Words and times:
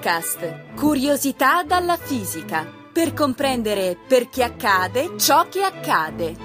Fusicast, 0.00 0.74
curiosità 0.76 1.62
dalla 1.62 1.98
fisica, 1.98 2.66
per 2.90 3.12
comprendere 3.12 3.98
perché 4.08 4.42
accade 4.42 5.18
ciò 5.18 5.46
che 5.48 5.60
accade. 5.62 6.36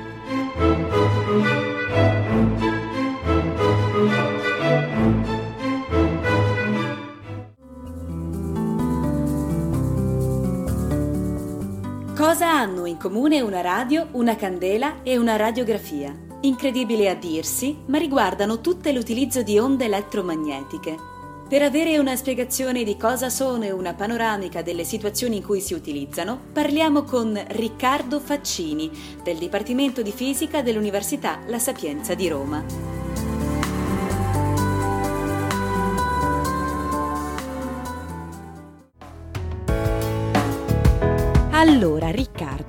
Cosa 12.14 12.52
hanno 12.52 12.86
in 12.86 12.98
comune 12.98 13.40
una 13.40 13.62
radio, 13.62 14.10
una 14.12 14.36
candela 14.36 15.02
e 15.02 15.18
una 15.18 15.38
radiografia? 15.38 16.14
Incredibile 16.42 17.10
a 17.10 17.16
dirsi, 17.16 17.84
ma 17.88 17.98
riguardano 17.98 18.60
tutte 18.60 18.92
l'utilizzo 18.92 19.44
di 19.44 19.58
onde 19.58 19.86
elettromagnetiche. 19.86 21.14
Per 21.48 21.62
avere 21.62 22.00
una 22.00 22.16
spiegazione 22.16 22.84
di 22.84 22.98
cosa 22.98 23.30
sono 23.30 23.66
e 23.66 23.72
una 23.72 23.94
panoramica 23.94 24.64
delle 24.64 24.84
situazioni 24.84 25.38
in 25.38 25.44
cui 25.44 25.62
si 25.62 25.76
utilizzano, 25.76 26.40
parliamo 26.52 27.04
con 27.04 27.40
Riccardo 27.50 28.20
Faccini 28.20 28.90
del 29.24 29.38
Dipartimento 29.38 30.02
di 30.02 30.12
Fisica 30.12 30.64
dell'Università 30.64 31.42
La 31.46 31.60
Sapienza 31.60 32.16
di 32.16 32.28
Roma. 32.30 32.95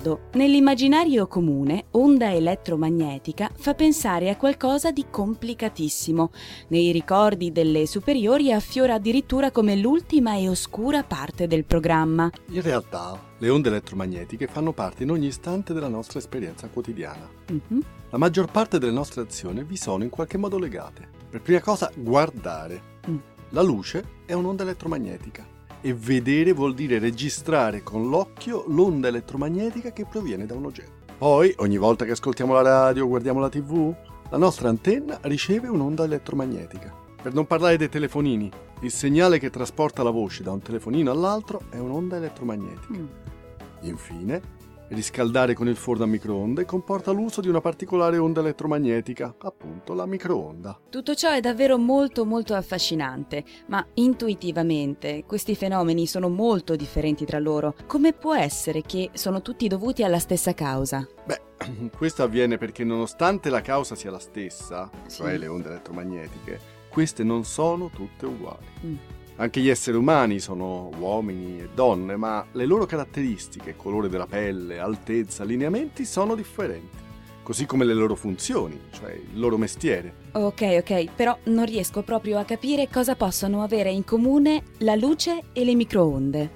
Riccardo, 0.07 0.19
nell'immaginario 0.33 1.27
comune, 1.27 1.85
onda 1.91 2.33
elettromagnetica 2.33 3.51
fa 3.53 3.73
pensare 3.73 4.29
a 4.29 4.37
qualcosa 4.37 4.91
di 4.91 5.05
complicatissimo. 5.09 6.31
Nei 6.69 6.91
ricordi 6.91 7.51
delle 7.51 7.85
superiori 7.85 8.53
affiora 8.53 8.95
addirittura 8.95 9.51
come 9.51 9.75
l'ultima 9.75 10.37
e 10.37 10.47
oscura 10.47 11.03
parte 11.03 11.47
del 11.47 11.65
programma. 11.65 12.29
In 12.49 12.61
realtà, 12.61 13.19
le 13.37 13.49
onde 13.49 13.69
elettromagnetiche 13.69 14.47
fanno 14.47 14.71
parte 14.71 15.03
in 15.03 15.11
ogni 15.11 15.27
istante 15.27 15.73
della 15.73 15.89
nostra 15.89 16.19
esperienza 16.19 16.69
quotidiana. 16.69 17.29
Mhm. 17.49 17.81
La 18.09 18.17
maggior 18.17 18.49
parte 18.49 18.79
delle 18.79 18.93
nostre 18.93 19.21
azioni 19.21 19.63
vi 19.63 19.75
sono 19.75 20.03
in 20.03 20.09
qualche 20.09 20.37
modo 20.37 20.57
legate. 20.57 21.15
Per 21.29 21.41
prima 21.41 21.59
cosa, 21.59 21.91
guardare. 21.93 22.95
Mm. 23.09 23.17
La 23.49 23.61
luce 23.61 24.21
è 24.25 24.31
un'onda 24.31 24.63
elettromagnetica 24.63 25.56
e 25.81 25.93
vedere 25.93 26.53
vuol 26.53 26.73
dire 26.73 26.99
registrare 26.99 27.83
con 27.83 28.09
l'occhio 28.09 28.65
l'onda 28.67 29.07
elettromagnetica 29.07 29.91
che 29.91 30.05
proviene 30.05 30.45
da 30.45 30.55
un 30.55 30.65
oggetto. 30.65 31.13
Poi, 31.17 31.53
ogni 31.57 31.77
volta 31.77 32.05
che 32.05 32.11
ascoltiamo 32.11 32.53
la 32.53 32.61
radio 32.61 33.05
o 33.05 33.07
guardiamo 33.07 33.39
la 33.39 33.49
tv, 33.49 33.93
la 34.29 34.37
nostra 34.37 34.69
antenna 34.69 35.17
riceve 35.23 35.67
un'onda 35.67 36.03
elettromagnetica. 36.03 36.93
Per 37.21 37.33
non 37.33 37.47
parlare 37.47 37.77
dei 37.77 37.89
telefonini, 37.89 38.51
il 38.81 38.91
segnale 38.91 39.39
che 39.39 39.49
trasporta 39.49 40.03
la 40.03 40.11
voce 40.11 40.43
da 40.43 40.51
un 40.51 40.61
telefonino 40.61 41.09
all'altro 41.09 41.61
è 41.69 41.77
un'onda 41.77 42.17
elettromagnetica. 42.17 42.97
Mm. 42.97 43.05
Infine, 43.81 44.41
riscaldare 44.89 45.53
con 45.53 45.67
il 45.67 45.75
forno 45.75 46.03
a 46.03 46.07
microonde 46.07 46.65
comporta 46.65 47.11
l'uso 47.11 47.41
di 47.41 47.49
una 47.49 47.61
particolare 47.61 48.17
onda 48.17 48.39
elettromagnetica, 48.39 49.35
appunto 49.39 49.93
la 49.93 50.05
microonda. 50.05 50.79
Tutto 50.89 51.13
ciò 51.15 51.31
è 51.31 51.39
davvero 51.39 51.77
molto 51.77 52.25
molto 52.25 52.53
affascinante, 52.53 53.43
ma 53.67 53.85
intuitivamente 53.95 55.23
questi 55.25 55.55
fenomeni 55.55 56.07
sono 56.07 56.29
molto 56.29 56.75
differenti 56.75 57.25
tra 57.25 57.39
loro. 57.39 57.75
Come 57.87 58.13
può 58.13 58.35
essere 58.35 58.81
che 58.81 59.09
sono 59.13 59.41
tutti 59.41 59.67
dovuti 59.67 60.03
alla 60.03 60.19
stessa 60.19 60.53
causa? 60.53 61.07
Beh, 61.25 61.89
questo 61.95 62.23
avviene 62.23 62.57
perché 62.57 62.83
nonostante 62.83 63.49
la 63.49 63.61
causa 63.61 63.95
sia 63.95 64.11
la 64.11 64.19
stessa, 64.19 64.89
cioè 65.09 65.33
Sì. 65.33 65.37
le 65.39 65.47
onde 65.47 65.69
elettromagnetiche, 65.69 66.59
queste 66.89 67.23
non 67.23 67.43
sono 67.43 67.89
tutte 67.89 68.25
uguali. 68.25 68.65
Mm. 68.85 68.95
Anche 69.39 69.59
gli 69.59 69.69
esseri 69.69 69.95
umani 69.95 70.39
sono 70.39 70.89
uomini 70.97 71.59
e 71.59 71.69
donne, 71.71 72.15
ma 72.15 72.43
le 72.53 72.65
loro 72.65 72.87
caratteristiche, 72.87 73.75
colore 73.75 74.09
della 74.09 74.25
pelle, 74.25 74.79
altezza, 74.79 75.43
lineamenti 75.43 76.05
sono 76.05 76.33
differenti, 76.33 76.97
così 77.43 77.67
come 77.67 77.85
le 77.85 77.93
loro 77.93 78.15
funzioni, 78.15 78.79
cioè 78.91 79.11
il 79.11 79.39
loro 79.39 79.57
mestiere. 79.57 80.25
Ok, 80.31 80.79
ok, 80.79 81.11
però 81.15 81.37
non 81.45 81.65
riesco 81.65 82.01
proprio 82.01 82.39
a 82.39 82.45
capire 82.45 82.89
cosa 82.91 83.15
possono 83.15 83.61
avere 83.61 83.91
in 83.91 84.03
comune 84.03 84.63
la 84.79 84.95
luce 84.95 85.43
e 85.53 85.63
le 85.63 85.75
microonde. 85.75 86.51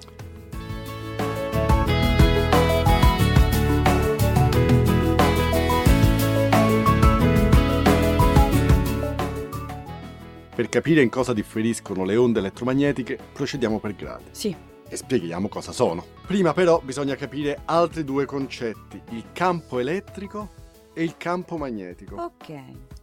Capire 10.72 11.02
in 11.02 11.10
cosa 11.10 11.34
differiscono 11.34 12.02
le 12.02 12.16
onde 12.16 12.38
elettromagnetiche, 12.38 13.18
procediamo 13.34 13.78
per 13.78 13.94
gradi 13.94 14.24
Sì. 14.30 14.56
e 14.88 14.96
spieghiamo 14.96 15.48
cosa 15.48 15.70
sono. 15.70 16.02
Prima 16.26 16.54
però 16.54 16.80
bisogna 16.82 17.14
capire 17.14 17.60
altri 17.66 18.04
due 18.04 18.24
concetti, 18.24 18.98
il 19.10 19.32
campo 19.34 19.80
elettrico 19.80 20.48
e 20.94 21.02
il 21.02 21.18
campo 21.18 21.58
magnetico. 21.58 22.14
Ok. 22.16 22.54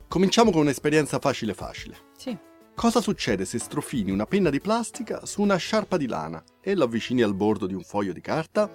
Cominciamo 0.07 0.49
con 0.49 0.61
un'esperienza 0.61 1.19
facile 1.19 1.53
facile. 1.53 1.95
Sì. 2.17 2.35
Cosa 2.73 3.01
succede 3.01 3.45
se 3.45 3.59
strofini 3.59 4.09
una 4.09 4.25
penna 4.25 4.49
di 4.49 4.59
plastica 4.59 5.23
su 5.27 5.43
una 5.43 5.57
sciarpa 5.57 5.95
di 5.97 6.07
lana 6.07 6.43
e 6.59 6.73
lo 6.73 6.85
avvicini 6.85 7.21
al 7.21 7.35
bordo 7.35 7.67
di 7.67 7.75
un 7.75 7.83
foglio 7.83 8.13
di 8.13 8.21
carta? 8.21 8.67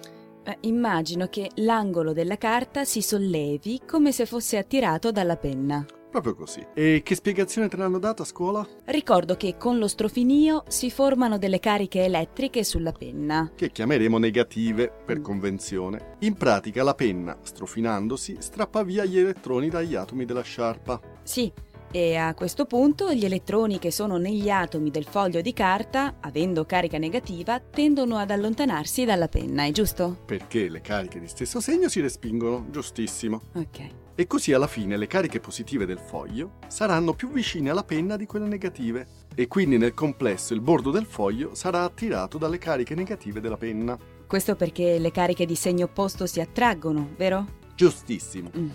Eh, 0.45 0.57
immagino 0.61 1.27
che 1.27 1.51
l'angolo 1.55 2.13
della 2.13 2.37
carta 2.37 2.85
si 2.85 3.01
sollevi 3.01 3.81
come 3.85 4.13
se 4.13 4.25
fosse 4.25 4.57
attirato 4.57 5.11
dalla 5.11 5.35
penna. 5.35 5.85
Proprio 6.15 6.33
così. 6.35 6.65
E 6.73 7.01
che 7.03 7.13
spiegazione 7.13 7.67
te 7.67 7.75
l'hanno 7.75 7.99
data 7.99 8.23
a 8.23 8.25
scuola? 8.25 8.65
Ricordo 8.85 9.35
che 9.35 9.57
con 9.57 9.77
lo 9.77 9.89
strofinio 9.89 10.63
si 10.69 10.89
formano 10.89 11.37
delle 11.37 11.59
cariche 11.59 12.05
elettriche 12.05 12.63
sulla 12.63 12.93
penna. 12.93 13.51
Che 13.53 13.69
chiameremo 13.69 14.17
negative 14.17 14.89
per 15.05 15.19
convenzione. 15.19 16.15
In 16.19 16.35
pratica 16.35 16.83
la 16.83 16.93
penna, 16.93 17.37
strofinandosi, 17.41 18.37
strappa 18.39 18.83
via 18.83 19.03
gli 19.03 19.17
elettroni 19.17 19.67
dagli 19.67 19.95
atomi 19.95 20.23
della 20.23 20.41
sciarpa. 20.41 21.01
Sì, 21.21 21.51
e 21.91 22.15
a 22.15 22.33
questo 22.33 22.63
punto 22.63 23.13
gli 23.13 23.25
elettroni 23.25 23.77
che 23.77 23.91
sono 23.91 24.15
negli 24.15 24.49
atomi 24.49 24.91
del 24.91 25.03
foglio 25.03 25.41
di 25.41 25.51
carta, 25.51 26.15
avendo 26.21 26.65
carica 26.65 26.97
negativa, 26.97 27.59
tendono 27.59 28.15
ad 28.15 28.31
allontanarsi 28.31 29.03
dalla 29.03 29.27
penna, 29.27 29.65
è 29.65 29.71
giusto? 29.71 30.15
Perché 30.25 30.69
le 30.69 30.79
cariche 30.79 31.19
di 31.19 31.27
stesso 31.27 31.59
segno 31.59 31.89
si 31.89 31.99
respingono, 31.99 32.67
giustissimo. 32.71 33.41
Ok. 33.55 34.04
E 34.17 34.27
così 34.27 34.53
alla 34.53 34.67
fine 34.67 34.95
le 34.95 35.07
cariche 35.07 35.41
positive 35.41 35.85
del 35.85 35.99
foglio 35.99 36.53
saranno 36.67 37.13
più 37.13 37.29
vicine 37.29 37.69
alla 37.69 37.83
penna 37.83 38.15
di 38.15 38.25
quelle 38.25 38.47
negative. 38.47 39.05
E 39.35 39.49
quindi 39.49 39.77
nel 39.77 39.93
complesso 39.93 40.53
il 40.53 40.61
bordo 40.61 40.89
del 40.89 41.05
foglio 41.05 41.53
sarà 41.53 41.83
attirato 41.83 42.37
dalle 42.37 42.57
cariche 42.57 42.95
negative 42.95 43.41
della 43.41 43.57
penna. 43.57 43.97
Questo 44.25 44.55
perché 44.55 44.99
le 44.99 45.11
cariche 45.11 45.45
di 45.45 45.55
segno 45.55 45.85
opposto 45.85 46.25
si 46.27 46.39
attraggono, 46.39 47.09
vero? 47.17 47.45
Giustissimo. 47.75 48.49
Mm. 48.57 48.69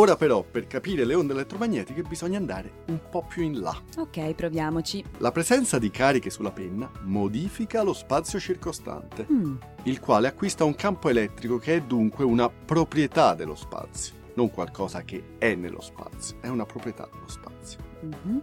Ora 0.00 0.16
però, 0.16 0.42
per 0.42 0.66
capire 0.66 1.04
le 1.04 1.12
onde 1.12 1.34
elettromagnetiche 1.34 2.00
bisogna 2.00 2.38
andare 2.38 2.84
un 2.86 3.00
po' 3.10 3.22
più 3.22 3.42
in 3.42 3.60
là. 3.60 3.78
Ok, 3.98 4.32
proviamoci. 4.32 5.04
La 5.18 5.30
presenza 5.30 5.78
di 5.78 5.90
cariche 5.90 6.30
sulla 6.30 6.52
penna 6.52 6.90
modifica 7.02 7.82
lo 7.82 7.92
spazio 7.92 8.40
circostante, 8.40 9.26
Mm, 9.30 9.56
il 9.82 10.00
quale 10.00 10.28
acquista 10.28 10.64
un 10.64 10.74
campo 10.74 11.10
elettrico 11.10 11.58
che 11.58 11.76
è 11.76 11.80
dunque 11.82 12.24
una 12.24 12.48
proprietà 12.48 13.34
dello 13.34 13.54
spazio, 13.54 14.14
non 14.36 14.50
qualcosa 14.50 15.02
che 15.02 15.34
è 15.36 15.54
nello 15.54 15.82
spazio, 15.82 16.38
è 16.40 16.48
una 16.48 16.64
proprietà 16.64 17.06
dello 17.12 17.28
spazio. 17.28 17.78
mhm. 18.00 18.42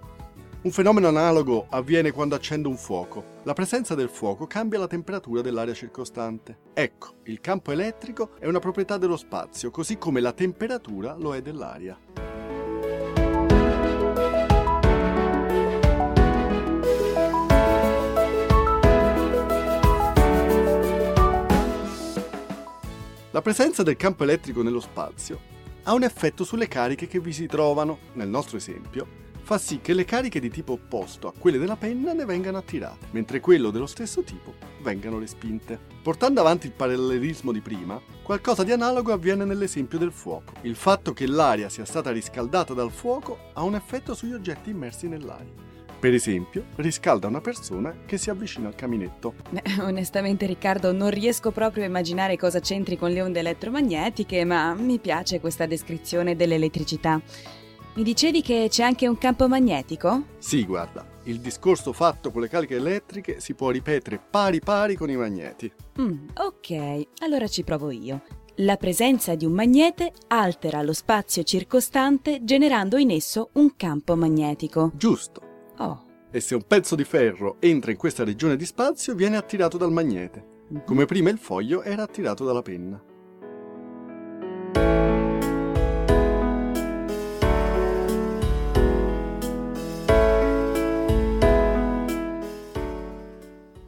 Un 0.67 0.73
fenomeno 0.73 1.07
analogo 1.07 1.67
avviene 1.69 2.11
quando 2.11 2.35
accendo 2.35 2.67
un 2.67 2.75
fuoco. 2.75 3.35
La 3.43 3.53
presenza 3.53 3.95
del 3.95 4.09
fuoco 4.09 4.47
cambia 4.47 4.77
la 4.77 4.87
temperatura 4.87 5.41
dell'aria 5.41 5.73
circostante. 5.73 6.57
Ecco, 6.73 7.19
il 7.23 7.39
campo 7.39 7.71
elettrico 7.71 8.31
è 8.37 8.47
una 8.47 8.59
proprietà 8.59 8.97
dello 8.97 9.15
spazio, 9.15 9.71
così 9.71 9.97
come 9.97 10.19
la 10.19 10.33
temperatura 10.33 11.15
lo 11.15 11.33
è 11.33 11.41
dell'aria. 11.41 11.97
La 23.31 23.41
presenza 23.41 23.83
del 23.83 23.95
campo 23.95 24.23
elettrico 24.23 24.61
nello 24.63 24.81
spazio 24.81 25.55
ha 25.83 25.93
un 25.93 26.03
effetto 26.03 26.43
sulle 26.43 26.67
cariche 26.67 27.07
che 27.07 27.21
vi 27.21 27.31
si 27.31 27.45
trovano. 27.45 27.99
Nel 28.15 28.27
nostro 28.27 28.57
esempio, 28.57 29.07
fa 29.47 29.57
sì 29.57 29.79
che 29.79 29.93
le 29.93 30.03
cariche 30.03 30.41
di 30.41 30.49
tipo 30.49 30.73
opposto 30.73 31.29
a 31.29 31.33
quelle 31.39 31.57
della 31.57 31.77
penna 31.77 32.11
ne 32.11 32.25
vengano 32.25 32.57
attirate, 32.57 33.07
mentre 33.11 33.39
quello 33.39 33.71
dello 33.71 33.85
stesso 33.85 34.21
tipo 34.21 34.53
vengano 34.81 35.19
respinte. 35.19 35.79
Portando 36.03 36.41
avanti 36.41 36.67
il 36.67 36.73
parallelismo 36.73 37.53
di 37.53 37.61
prima, 37.61 37.97
qualcosa 38.23 38.65
di 38.65 38.73
analogo 38.73 39.13
avviene 39.13 39.45
nell'esempio 39.45 39.97
del 39.97 40.11
fuoco. 40.11 40.51
Il 40.63 40.75
fatto 40.75 41.13
che 41.13 41.27
l'aria 41.27 41.69
sia 41.69 41.85
stata 41.85 42.11
riscaldata 42.11 42.73
dal 42.73 42.91
fuoco 42.91 43.37
ha 43.53 43.63
un 43.63 43.75
effetto 43.75 44.13
sugli 44.13 44.33
oggetti 44.33 44.71
immersi 44.71 45.07
nell'aria. 45.07 45.65
Per 45.97 46.13
esempio, 46.13 46.65
riscalda 46.75 47.27
una 47.27 47.41
persona 47.41 48.01
che 48.05 48.17
si 48.17 48.29
avvicina 48.29 48.67
al 48.67 48.75
caminetto. 48.75 49.33
Beh, 49.49 49.81
onestamente 49.81 50.45
Riccardo 50.45 50.91
non 50.91 51.09
riesco 51.09 51.51
proprio 51.51 51.83
a 51.83 51.87
immaginare 51.87 52.37
cosa 52.37 52.59
c'entri 52.59 52.97
con 52.97 53.11
le 53.11 53.21
onde 53.21 53.39
elettromagnetiche, 53.39 54.43
ma 54.43 54.73
mi 54.73 54.99
piace 54.99 55.39
questa 55.39 55.65
descrizione 55.65 56.35
dell'elettricità. 56.35 57.21
Mi 57.97 58.03
dicevi 58.03 58.43
che 58.43 58.67
c'è 58.69 58.83
anche 58.83 59.07
un 59.07 59.17
campo 59.17 59.47
magnetico? 59.47 60.25
Sì, 60.37 60.65
guarda, 60.65 61.03
il 61.23 61.39
discorso 61.39 61.93
fatto 61.93 62.29
con 62.29 62.41
le 62.41 62.47
cariche 62.47 62.75
elettriche 62.75 63.39
si 63.39 63.55
può 63.55 63.71
ripetere 63.71 64.19
pari 64.19 64.59
pari 64.59 64.95
con 64.95 65.09
i 65.09 65.15
magneti. 65.15 65.73
Mm, 65.99 66.27
ok, 66.35 67.07
allora 67.23 67.47
ci 67.47 67.63
provo 67.63 67.89
io. 67.89 68.21
La 68.57 68.75
presenza 68.75 69.33
di 69.33 69.45
un 69.45 69.53
magnete 69.53 70.13
altera 70.27 70.83
lo 70.83 70.93
spazio 70.93 71.41
circostante 71.41 72.43
generando 72.43 72.97
in 72.97 73.09
esso 73.09 73.49
un 73.53 73.75
campo 73.75 74.15
magnetico. 74.15 74.91
Giusto. 74.93 75.41
Oh. 75.79 76.05
E 76.29 76.39
se 76.39 76.53
un 76.53 76.67
pezzo 76.67 76.93
di 76.93 77.03
ferro 77.03 77.55
entra 77.59 77.89
in 77.89 77.97
questa 77.97 78.23
regione 78.23 78.57
di 78.57 78.65
spazio 78.67 79.15
viene 79.15 79.37
attirato 79.37 79.75
dal 79.75 79.91
magnete, 79.91 80.45
come 80.85 81.05
prima 81.05 81.31
il 81.31 81.39
foglio 81.39 81.81
era 81.81 82.03
attirato 82.03 82.45
dalla 82.45 82.61
penna. 82.61 83.01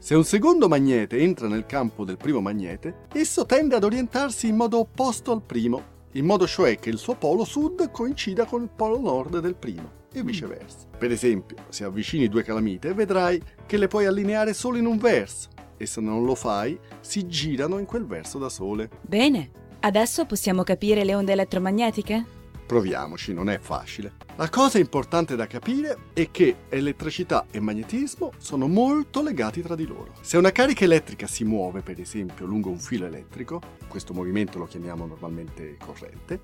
Se 0.10 0.16
un 0.16 0.24
secondo 0.24 0.68
magnete 0.68 1.20
entra 1.20 1.48
nel 1.48 1.68
campo 1.68 2.04
del 2.04 2.18
primo 2.18 2.42
magnete, 2.42 3.06
esso 3.14 3.46
tende 3.46 3.76
ad 3.76 3.84
orientarsi 3.84 4.48
in 4.48 4.56
modo 4.56 4.80
opposto 4.80 5.32
al 5.32 5.44
primo, 5.44 6.08
in 6.14 6.26
modo 6.26 6.48
cioè 6.48 6.80
che 6.80 6.90
il 6.90 6.98
suo 6.98 7.14
polo 7.14 7.46
sud 7.46 7.92
coincida 7.92 8.46
con 8.46 8.64
il 8.64 8.72
polo 8.76 9.00
nord 9.00 9.38
del 9.38 9.54
primo 9.54 10.08
e 10.12 10.24
viceversa. 10.24 10.88
Per 10.98 11.12
esempio, 11.12 11.58
se 11.70 11.84
avvicini 11.84 12.28
due 12.28 12.42
calamite, 12.42 12.96
vedrai 12.96 13.40
che 13.68 13.78
le 13.78 13.88
puoi 13.88 14.08
allineare 14.08 14.56
solo 14.56 14.78
in 14.78 14.88
un 14.88 14.98
verso 14.98 15.50
e 15.78 15.86
se 15.86 16.02
non 16.02 16.26
lo 16.26 16.34
fai, 16.34 16.76
si 17.02 17.28
girano 17.28 17.78
in 17.78 17.86
quel 17.86 18.08
verso 18.08 18.40
da 18.40 18.50
sole. 18.50 18.90
Bene, 19.02 19.52
adesso 19.82 20.26
possiamo 20.26 20.64
capire 20.64 21.04
le 21.04 21.14
onde 21.14 21.34
elettromagnetiche? 21.34 22.39
Proviamoci, 22.70 23.34
non 23.34 23.50
è 23.50 23.58
facile. 23.58 24.12
La 24.36 24.48
cosa 24.48 24.78
importante 24.78 25.36
da 25.36 25.48
capire 25.48 26.12
è 26.14 26.30
che 26.30 26.56
elettricità 26.70 27.48
e 27.50 27.60
magnetismo 27.60 28.34
sono 28.38 28.68
molto 28.68 29.24
legati 29.24 29.64
tra 29.64 29.74
di 29.74 29.88
loro. 29.88 30.14
Se 30.22 30.38
una 30.38 30.52
carica 30.52 30.84
elettrica 30.84 31.26
si 31.26 31.44
muove, 31.46 31.82
per 31.82 32.00
esempio, 32.00 32.46
lungo 32.46 32.70
un 32.70 32.78
filo 32.78 33.08
elettrico, 33.08 33.60
questo 33.88 34.14
movimento 34.14 34.60
lo 34.60 34.66
chiamiamo 34.66 35.08
normalmente 35.08 35.78
corrente, 35.84 36.42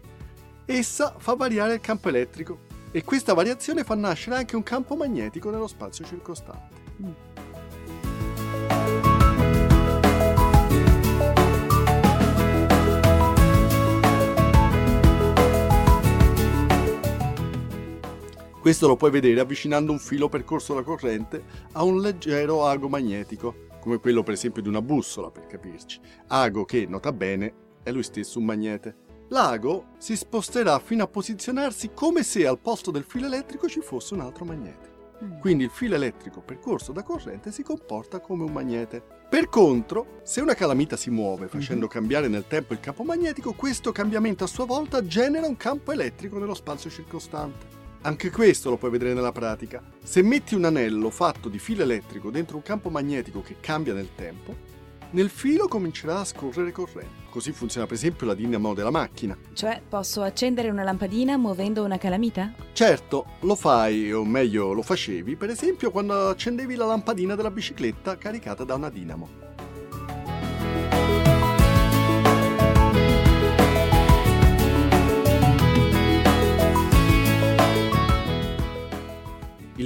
essa 0.65 1.13
fa 1.15 1.35
variare 1.35 1.75
il 1.75 1.79
campo 1.81 2.09
elettrico 2.09 2.61
e 2.89 3.03
questa 3.03 3.35
variazione 3.35 3.83
fa 3.83 3.93
nascere 3.93 4.37
anche 4.37 4.55
un 4.55 4.63
campo 4.63 4.95
magnetico 4.95 5.51
nello 5.51 5.67
spazio 5.67 6.05
circostante. 6.05 7.34
Questo 18.65 18.87
lo 18.87 18.95
puoi 18.95 19.11
vedere 19.11 19.39
avvicinando 19.41 19.91
un 19.91 19.99
filo 19.99 20.27
percorso 20.27 20.73
da 20.73 20.81
corrente 20.81 21.43
a 21.73 21.83
un 21.83 22.01
leggero 22.01 22.65
ago 22.65 22.89
magnetico, 22.89 23.67
come 23.79 23.99
quello 23.99 24.23
per 24.23 24.33
esempio 24.33 24.63
di 24.63 24.67
una 24.67 24.81
bussola 24.81 25.29
per 25.29 25.45
capirci. 25.45 25.99
Ago 26.29 26.65
che, 26.65 26.87
nota 26.87 27.13
bene, 27.13 27.53
è 27.83 27.91
lui 27.91 28.01
stesso 28.01 28.39
un 28.39 28.45
magnete. 28.45 28.95
L'ago 29.27 29.89
si 29.99 30.15
sposterà 30.15 30.79
fino 30.79 31.03
a 31.03 31.07
posizionarsi 31.07 31.91
come 31.93 32.23
se 32.23 32.47
al 32.47 32.57
posto 32.57 32.89
del 32.89 33.03
filo 33.03 33.27
elettrico 33.27 33.67
ci 33.67 33.81
fosse 33.81 34.15
un 34.15 34.21
altro 34.21 34.45
magnete. 34.45 34.93
Mm. 35.23 35.39
Quindi 35.41 35.65
il 35.65 35.69
filo 35.69 35.93
elettrico 35.93 36.41
percorso 36.41 36.91
da 36.91 37.03
corrente 37.03 37.51
si 37.51 37.61
comporta 37.61 38.19
come 38.19 38.45
un 38.45 38.51
magnete. 38.51 38.99
Per 39.29 39.47
contro, 39.47 40.21
se 40.23 40.41
una 40.41 40.55
calamita 40.55 40.97
si 40.97 41.11
muove 41.11 41.47
facendo 41.47 41.85
cambiare 41.85 42.27
nel 42.27 42.47
tempo 42.47 42.73
il 42.73 42.79
campo 42.79 43.03
magnetico, 43.03 43.53
questo 43.53 43.91
cambiamento 43.91 44.43
a 44.43 44.47
sua 44.47 44.65
volta 44.65 45.05
genera 45.05 45.45
un 45.45 45.55
campo 45.55 45.91
elettrico 45.91 46.39
nello 46.39 46.55
spazio 46.55 46.89
circostante. 46.89 47.74
Anche 48.05 48.29
questo 48.29 48.69
lo 48.69 48.77
puoi 48.77 48.91
vedere 48.91 49.15
nella 49.15 49.31
pratica. 49.31 49.81
Se 50.03 50.21
metti 50.21 50.53
un 50.53 50.65
anello 50.65 51.09
fatto 51.09 51.49
di 51.49 51.57
filo 51.57 51.81
elettrico 51.81 52.29
dentro 52.29 52.55
un 52.55 52.61
campo 52.61 52.91
magnetico 52.91 53.41
che 53.41 53.55
cambia 53.59 53.95
nel 53.95 54.09
tempo, 54.13 54.55
nel 55.09 55.29
filo 55.29 55.67
comincerà 55.67 56.19
a 56.19 56.23
scorrere 56.23 56.71
corrente. 56.71 57.23
Così 57.31 57.51
funziona 57.51 57.87
per 57.87 57.95
esempio 57.95 58.27
la 58.27 58.35
dinamo 58.35 58.75
della 58.75 58.91
macchina. 58.91 59.35
Cioè, 59.53 59.81
posso 59.89 60.21
accendere 60.21 60.69
una 60.69 60.83
lampadina 60.83 61.35
muovendo 61.37 61.83
una 61.83 61.97
calamita? 61.97 62.53
Certo, 62.73 63.25
lo 63.39 63.55
fai, 63.55 64.13
o 64.13 64.23
meglio 64.23 64.71
lo 64.73 64.83
facevi, 64.83 65.35
per 65.35 65.49
esempio 65.49 65.89
quando 65.89 66.29
accendevi 66.29 66.75
la 66.75 66.85
lampadina 66.85 67.33
della 67.33 67.49
bicicletta 67.49 68.19
caricata 68.19 68.63
da 68.63 68.75
una 68.75 68.91
dinamo. 68.91 69.44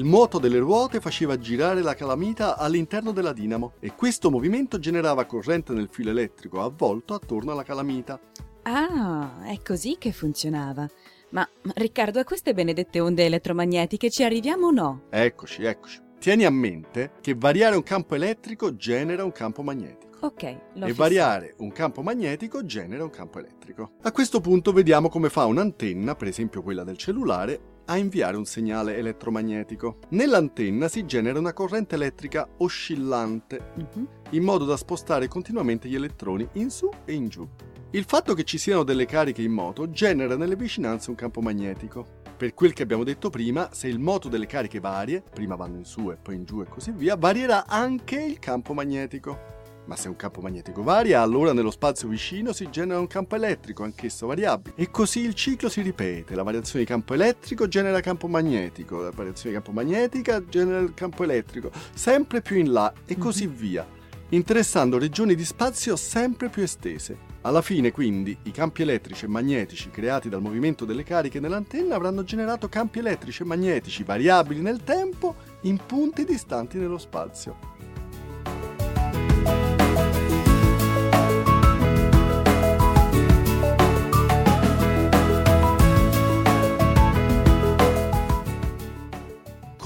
Moto 0.09 0.39
delle 0.39 0.57
ruote 0.57 0.99
faceva 0.99 1.37
girare 1.37 1.83
la 1.83 1.93
calamita 1.93 2.57
all'interno 2.57 3.11
della 3.11 3.31
dinamo 3.31 3.73
e 3.79 3.93
questo 3.95 4.31
movimento 4.31 4.79
generava 4.79 5.25
corrente 5.25 5.71
nel 5.71 5.87
filo 5.87 6.09
elettrico 6.09 6.61
avvolto 6.61 7.13
attorno 7.13 7.51
alla 7.51 7.63
calamita. 7.63 8.19
Ah, 8.63 9.43
è 9.45 9.59
così 9.63 9.97
che 9.99 10.11
funzionava. 10.11 10.89
Ma 11.29 11.47
Riccardo, 11.75 12.19
a 12.19 12.23
queste 12.23 12.55
benedette 12.55 12.99
onde 12.99 13.25
elettromagnetiche 13.25 14.09
ci 14.09 14.23
arriviamo 14.23 14.67
o 14.67 14.71
no? 14.71 15.01
Eccoci, 15.11 15.63
eccoci. 15.63 16.01
Tieni 16.19 16.43
a 16.43 16.49
mente 16.49 17.11
che 17.21 17.35
variare 17.35 17.75
un 17.75 17.83
campo 17.83 18.15
elettrico 18.15 18.75
genera 18.75 19.23
un 19.23 19.31
campo 19.31 19.61
magnetico. 19.61 20.09
Ok, 20.21 20.43
l'ho 20.43 20.85
e 20.85 20.89
fissato. 20.89 20.93
variare 20.95 21.53
un 21.59 21.71
campo 21.71 22.01
magnetico 22.01 22.65
genera 22.65 23.03
un 23.03 23.09
campo 23.09 23.39
elettrico. 23.39 23.91
A 24.01 24.11
questo 24.11 24.41
punto 24.41 24.73
vediamo 24.73 25.07
come 25.07 25.29
fa 25.29 25.45
un'antenna, 25.45 26.15
per 26.15 26.27
esempio 26.27 26.61
quella 26.61 26.83
del 26.83 26.97
cellulare, 26.97 27.68
a 27.89 27.97
inviare 27.97 28.37
un 28.37 28.45
segnale 28.45 28.95
elettromagnetico. 28.97 29.97
Nell'antenna 30.09 30.87
si 30.87 31.05
genera 31.05 31.39
una 31.39 31.53
corrente 31.53 31.95
elettrica 31.95 32.47
oscillante, 32.57 33.71
Mhm. 33.75 34.07
in 34.31 34.43
modo 34.43 34.63
da 34.65 34.77
spostare 34.77 35.27
continuamente 35.27 35.87
gli 35.87 35.95
elettroni 35.95 36.47
in 36.53 36.69
su 36.69 36.87
e 37.03 37.13
in 37.13 37.27
giù. 37.29 37.47
Il 37.91 38.03
fatto 38.05 38.35
che 38.35 38.43
ci 38.43 38.59
siano 38.59 38.83
delle 38.83 39.07
cariche 39.07 39.41
in 39.41 39.51
moto 39.51 39.89
genera 39.89 40.35
nelle 40.35 40.55
vicinanze 40.55 41.09
un 41.09 41.15
campo 41.15 41.41
magnetico. 41.41 42.17
Per 42.37 42.53
quel 42.53 42.73
che 42.73 42.83
abbiamo 42.83 43.03
detto 43.03 43.31
prima, 43.31 43.69
se 43.73 43.87
il 43.87 43.97
moto 43.97 44.29
delle 44.29 44.45
cariche 44.45 44.79
varie, 44.79 45.21
prima 45.21 45.55
vanno 45.55 45.77
in 45.77 45.85
su 45.85 46.11
e 46.11 46.15
poi 46.15 46.35
in 46.35 46.45
giù 46.45 46.61
e 46.61 46.65
così 46.69 46.91
via, 46.91 47.15
varierà 47.15 47.65
anche 47.65 48.21
il 48.21 48.37
campo 48.37 48.73
magnetico. 48.73 49.57
Ma 49.89 49.95
se 49.95 50.07
un 50.07 50.15
campo 50.15 50.39
magnetico 50.39 50.83
varia, 50.83 51.19
allora 51.19 51.51
nello 51.51 51.71
spazio 51.71 52.07
vicino 52.07 52.53
si 52.53 52.69
genera 52.69 52.99
un 52.99 53.07
campo 53.07 53.35
elettrico, 53.35 53.81
anch'esso 53.81 54.27
variabile. 54.27 54.75
E 54.77 54.91
così 54.91 55.21
il 55.21 55.33
ciclo 55.33 55.67
si 55.67 55.81
ripete. 55.81 56.35
La 56.35 56.43
variazione 56.43 56.85
di 56.85 56.91
campo 56.91 57.15
elettrico 57.15 57.67
genera 57.67 57.99
campo 57.99 58.27
magnetico, 58.27 59.01
la 59.01 59.09
variazione 59.09 59.49
di 59.49 59.63
campo 59.63 59.71
magnetica 59.71 60.45
genera 60.45 60.77
il 60.77 60.93
campo 60.93 61.23
elettrico, 61.23 61.71
sempre 61.95 62.43
più 62.43 62.57
in 62.57 62.71
là 62.71 62.93
e 63.03 63.17
così 63.17 63.47
via, 63.47 63.83
interessando 64.29 64.99
regioni 64.99 65.33
di 65.33 65.43
spazio 65.43 65.95
sempre 65.95 66.49
più 66.49 66.61
estese. 66.61 67.17
Alla 67.41 67.63
fine, 67.63 67.91
quindi, 67.91 68.37
i 68.43 68.51
campi 68.51 68.83
elettrici 68.83 69.25
e 69.25 69.29
magnetici 69.29 69.89
creati 69.89 70.29
dal 70.29 70.41
movimento 70.41 70.85
delle 70.85 71.03
cariche 71.03 71.39
nell'antenna 71.39 71.95
avranno 71.95 72.23
generato 72.23 72.69
campi 72.69 72.99
elettrici 72.99 73.41
e 73.41 73.45
magnetici 73.45 74.03
variabili 74.03 74.61
nel 74.61 74.83
tempo 74.83 75.33
in 75.61 75.79
punti 75.83 76.25
distanti 76.25 76.77
nello 76.77 76.99
spazio. 76.99 77.78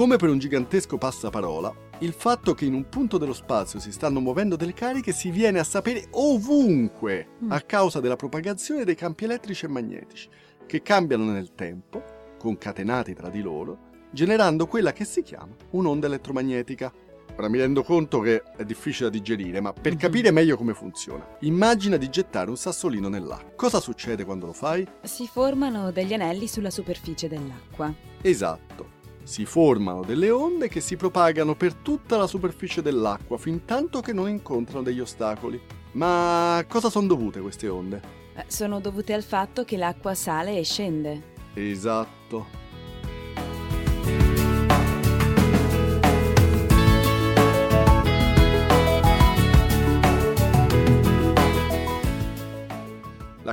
Come 0.04 0.18
per 0.18 0.28
un 0.28 0.38
gigantesco 0.38 0.98
passaparola, 0.98 1.74
il 2.00 2.12
fatto 2.12 2.54
che 2.54 2.66
in 2.66 2.74
un 2.74 2.90
punto 2.90 3.18
dello 3.18 3.32
spazio 3.32 3.80
si 3.80 3.90
stanno 3.94 4.20
muovendo 4.20 4.58
delle 4.58 4.74
cariche 4.74 5.14
si 5.14 5.30
viene 5.30 5.60
a 5.60 5.64
sapere 5.64 6.08
ovunque 6.12 7.30
Mm. 7.42 7.50
a 7.54 7.62
causa 7.62 8.02
della 8.02 8.18
propagazione 8.18 8.84
dei 8.84 8.96
campi 8.96 9.24
elettrici 9.24 9.64
e 9.64 9.70
magnetici, 9.70 10.28
che 10.66 10.82
cambiano 10.82 11.24
nel 11.32 11.56
tempo, 11.56 12.04
concatenati 12.38 13.14
tra 13.14 13.30
di 13.30 13.42
loro, 13.42 13.92
generando 14.12 14.68
quella 14.68 14.92
che 14.92 15.06
si 15.06 15.22
chiama 15.22 15.56
un'onda 15.70 16.08
elettromagnetica. 16.08 16.92
Ora 17.38 17.48
mi 17.48 17.60
rendo 17.60 17.82
conto 17.82 18.20
che 18.20 18.44
è 18.58 18.66
difficile 18.66 19.10
da 19.10 19.16
digerire, 19.16 19.62
ma 19.62 19.72
per 19.72 19.94
Mhm. 19.94 19.98
capire 20.00 20.32
meglio 20.32 20.58
come 20.58 20.74
funziona, 20.74 21.26
immagina 21.44 21.96
di 21.96 22.10
gettare 22.10 22.50
un 22.50 22.58
sassolino 22.58 23.08
nell'acqua. 23.08 23.54
Cosa 23.56 23.80
succede 23.80 24.26
quando 24.26 24.48
lo 24.48 24.54
fai? 24.54 24.86
Si 25.04 25.26
formano 25.28 25.92
degli 25.92 26.14
anelli 26.14 26.48
sulla 26.48 26.72
superficie 26.72 27.30
dell'acqua. 27.30 27.94
Esatto. 28.22 28.93
Si 29.24 29.46
formano 29.46 30.04
delle 30.04 30.30
onde 30.30 30.68
che 30.68 30.82
si 30.82 30.96
propagano 30.98 31.56
per 31.56 31.74
tutta 31.76 32.18
la 32.18 32.28
superficie 32.28 32.82
dell'acqua 32.82 33.38
fin 33.38 33.66
tanto 33.66 34.02
che 34.02 34.14
non 34.14 34.28
incontrano 34.30 34.84
degli 34.84 35.00
ostacoli. 35.00 35.60
Ma 35.94 36.58
a 36.58 36.66
cosa 36.66 36.90
sono 36.90 37.08
dovute 37.08 37.40
queste 37.40 37.68
onde? 37.68 38.02
Eh, 38.36 38.46
Sono 38.48 38.80
dovute 38.80 39.14
al 39.14 39.24
fatto 39.24 39.64
che 39.64 39.78
l'acqua 39.78 40.14
sale 40.14 40.58
e 40.58 40.64
scende. 40.64 41.32
Esatto. 41.54 42.62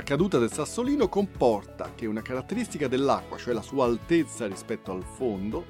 Caduta 0.03 0.37
del 0.37 0.51
sassolino 0.51 1.07
comporta 1.09 1.91
che 1.95 2.05
una 2.05 2.21
caratteristica 2.21 2.87
dell'acqua, 2.87 3.37
cioè 3.37 3.53
la 3.53 3.61
sua 3.61 3.85
altezza 3.85 4.47
rispetto 4.47 4.91
al 4.91 5.03
fondo, 5.03 5.65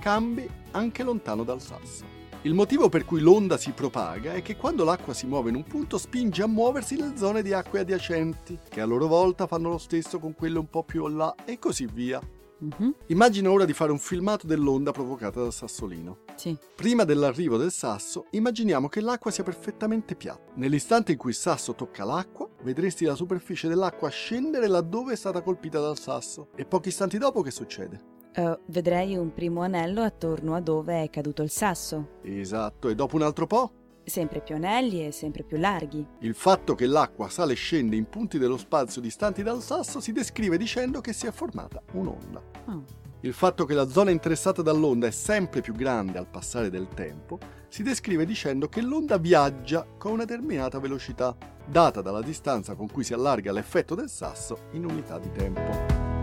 cambi 0.00 0.48
anche 0.72 1.02
lontano 1.02 1.44
dal 1.44 1.60
sasso. 1.60 2.20
Il 2.42 2.54
motivo 2.54 2.88
per 2.88 3.04
cui 3.04 3.20
l'onda 3.20 3.56
si 3.56 3.70
propaga 3.70 4.34
è 4.34 4.42
che 4.42 4.56
quando 4.56 4.82
l'acqua 4.82 5.14
si 5.14 5.26
muove 5.26 5.50
in 5.50 5.54
un 5.54 5.62
punto 5.62 5.96
spinge 5.96 6.42
a 6.42 6.48
muoversi 6.48 6.96
le 6.96 7.12
zone 7.16 7.40
di 7.40 7.52
acque 7.52 7.80
adiacenti, 7.80 8.58
che 8.68 8.80
a 8.80 8.84
loro 8.84 9.06
volta 9.06 9.46
fanno 9.46 9.68
lo 9.68 9.78
stesso 9.78 10.18
con 10.18 10.34
quelle 10.34 10.58
un 10.58 10.68
po' 10.68 10.82
più 10.82 11.06
là 11.06 11.34
e 11.44 11.60
così 11.60 11.86
via. 11.86 12.20
Mhm, 12.62 12.94
Immagina 13.06 13.50
ora 13.50 13.64
di 13.64 13.72
fare 13.72 13.90
un 13.90 13.98
filmato 13.98 14.46
dell'onda 14.46 14.92
provocata 14.92 15.40
dal 15.40 15.52
sassolino. 15.52 16.18
Sì. 16.36 16.56
Prima 16.76 17.02
dell'arrivo 17.02 17.56
del 17.56 17.72
sasso, 17.72 18.26
immaginiamo 18.30 18.88
che 18.88 19.00
l'acqua 19.00 19.32
sia 19.32 19.42
perfettamente 19.42 20.14
piatta. 20.14 20.52
Nell'istante 20.54 21.12
in 21.12 21.18
cui 21.18 21.30
il 21.30 21.36
sasso 21.36 21.74
tocca 21.74 22.04
l'acqua, 22.04 22.48
vedresti 22.62 23.04
la 23.04 23.16
superficie 23.16 23.66
dell'acqua 23.66 24.08
scendere 24.10 24.68
laddove 24.68 25.14
è 25.14 25.16
stata 25.16 25.42
colpita 25.42 25.80
dal 25.80 25.98
sasso. 25.98 26.50
E 26.54 26.64
pochi 26.64 26.88
istanti 26.88 27.18
dopo 27.18 27.42
che 27.42 27.50
succede? 27.50 28.10
Eh, 28.34 28.58
vedrei 28.66 29.16
un 29.16 29.34
primo 29.34 29.62
anello 29.62 30.02
attorno 30.02 30.54
a 30.54 30.60
dove 30.60 31.02
è 31.02 31.10
caduto 31.10 31.42
il 31.42 31.50
sasso. 31.50 32.18
Esatto, 32.22 32.88
e 32.88 32.94
dopo 32.94 33.16
un 33.16 33.22
altro 33.22 33.46
po'? 33.46 33.72
Sempre 34.04 34.40
più 34.40 34.54
anelli 34.54 35.06
e 35.06 35.12
sempre 35.12 35.42
più 35.42 35.58
larghi. 35.58 36.06
Il 36.20 36.34
fatto 36.34 36.74
che 36.74 36.86
l'acqua 36.86 37.28
sale 37.28 37.52
e 37.52 37.56
scende 37.56 37.96
in 37.96 38.08
punti 38.08 38.38
dello 38.38 38.56
spazio 38.56 39.00
distanti 39.00 39.42
dal 39.42 39.62
sasso 39.62 40.00
si 40.00 40.12
descrive 40.12 40.56
dicendo 40.56 41.00
che 41.00 41.12
si 41.12 41.26
è 41.26 41.30
formata 41.30 41.82
un'onda. 41.92 42.42
Oh. 42.66 42.84
Il 43.20 43.32
fatto 43.32 43.64
che 43.64 43.74
la 43.74 43.88
zona 43.88 44.10
interessata 44.10 44.62
dall'onda 44.62 45.06
è 45.06 45.12
sempre 45.12 45.60
più 45.60 45.74
grande 45.74 46.18
al 46.18 46.26
passare 46.26 46.70
del 46.70 46.88
tempo 46.88 47.38
si 47.68 47.82
descrive 47.82 48.26
dicendo 48.26 48.68
che 48.68 48.82
l'onda 48.82 49.16
viaggia 49.16 49.86
con 49.96 50.12
una 50.12 50.24
determinata 50.26 50.78
velocità, 50.78 51.34
data 51.64 52.02
dalla 52.02 52.20
distanza 52.20 52.74
con 52.74 52.90
cui 52.90 53.02
si 53.02 53.14
allarga 53.14 53.50
l'effetto 53.50 53.94
del 53.94 54.10
sasso 54.10 54.64
in 54.72 54.84
unità 54.84 55.18
di 55.18 55.30
tempo. 55.32 56.21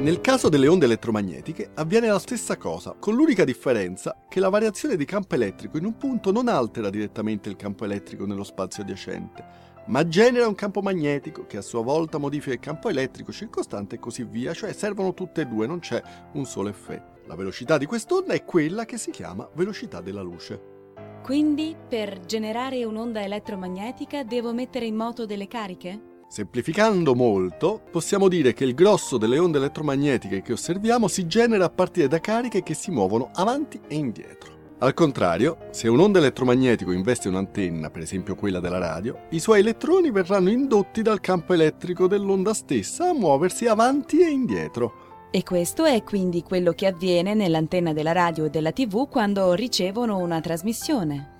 Nel 0.00 0.20
caso 0.20 0.48
delle 0.48 0.68
onde 0.68 0.84
elettromagnetiche 0.84 1.72
avviene 1.74 2.06
la 2.06 2.20
stessa 2.20 2.56
cosa, 2.56 2.94
con 2.96 3.16
l'unica 3.16 3.42
differenza 3.42 4.16
che 4.28 4.38
la 4.38 4.48
variazione 4.48 4.94
di 4.94 5.04
campo 5.04 5.34
elettrico 5.34 5.76
in 5.76 5.86
un 5.86 5.96
punto 5.96 6.30
non 6.30 6.46
altera 6.46 6.88
direttamente 6.88 7.48
il 7.48 7.56
campo 7.56 7.84
elettrico 7.84 8.24
nello 8.24 8.44
spazio 8.44 8.84
adiacente, 8.84 9.44
ma 9.86 10.06
genera 10.06 10.46
un 10.46 10.54
campo 10.54 10.82
magnetico 10.82 11.46
che 11.46 11.56
a 11.56 11.62
sua 11.62 11.82
volta 11.82 12.18
modifica 12.18 12.54
il 12.54 12.60
campo 12.60 12.88
elettrico 12.88 13.32
circostante 13.32 13.96
e 13.96 13.98
così 13.98 14.22
via, 14.22 14.54
cioè 14.54 14.72
servono 14.72 15.14
tutte 15.14 15.40
e 15.40 15.46
due, 15.46 15.66
non 15.66 15.80
c'è 15.80 16.00
un 16.34 16.44
solo 16.44 16.68
effetto. 16.68 17.26
La 17.26 17.34
velocità 17.34 17.76
di 17.76 17.86
quest'onda 17.86 18.34
è 18.34 18.44
quella 18.44 18.84
che 18.84 18.98
si 18.98 19.10
chiama 19.10 19.50
velocità 19.52 20.00
della 20.00 20.22
luce. 20.22 20.94
Quindi, 21.24 21.76
per 21.88 22.20
generare 22.20 22.84
un'onda 22.84 23.20
elettromagnetica 23.20 24.22
devo 24.22 24.54
mettere 24.54 24.86
in 24.86 24.94
moto 24.94 25.26
delle 25.26 25.48
cariche? 25.48 26.17
Semplificando 26.28 27.14
molto, 27.14 27.80
possiamo 27.90 28.28
dire 28.28 28.52
che 28.52 28.64
il 28.64 28.74
grosso 28.74 29.16
delle 29.16 29.38
onde 29.38 29.56
elettromagnetiche 29.56 30.42
che 30.42 30.52
osserviamo 30.52 31.08
si 31.08 31.26
genera 31.26 31.64
a 31.64 31.70
partire 31.70 32.06
da 32.06 32.20
cariche 32.20 32.62
che 32.62 32.74
si 32.74 32.90
muovono 32.90 33.30
avanti 33.32 33.80
e 33.88 33.94
indietro. 33.94 34.56
Al 34.80 34.92
contrario, 34.92 35.56
se 35.70 35.88
un 35.88 35.98
onda 35.98 36.18
elettromagnetico 36.18 36.92
investe 36.92 37.28
un'antenna, 37.28 37.88
per 37.88 38.02
esempio 38.02 38.34
quella 38.34 38.60
della 38.60 38.76
radio, 38.76 39.22
i 39.30 39.40
suoi 39.40 39.60
elettroni 39.60 40.10
verranno 40.10 40.50
indotti 40.50 41.00
dal 41.00 41.20
campo 41.20 41.54
elettrico 41.54 42.06
dell'onda 42.06 42.52
stessa 42.52 43.08
a 43.08 43.14
muoversi 43.14 43.66
avanti 43.66 44.20
e 44.20 44.28
indietro. 44.28 45.06
E 45.30 45.42
questo 45.42 45.86
è 45.86 46.04
quindi 46.04 46.42
quello 46.42 46.72
che 46.72 46.86
avviene 46.86 47.32
nell'antenna 47.32 47.94
della 47.94 48.12
radio 48.12 48.44
e 48.44 48.50
della 48.50 48.72
TV 48.72 49.08
quando 49.08 49.54
ricevono 49.54 50.18
una 50.18 50.40
trasmissione. 50.40 51.36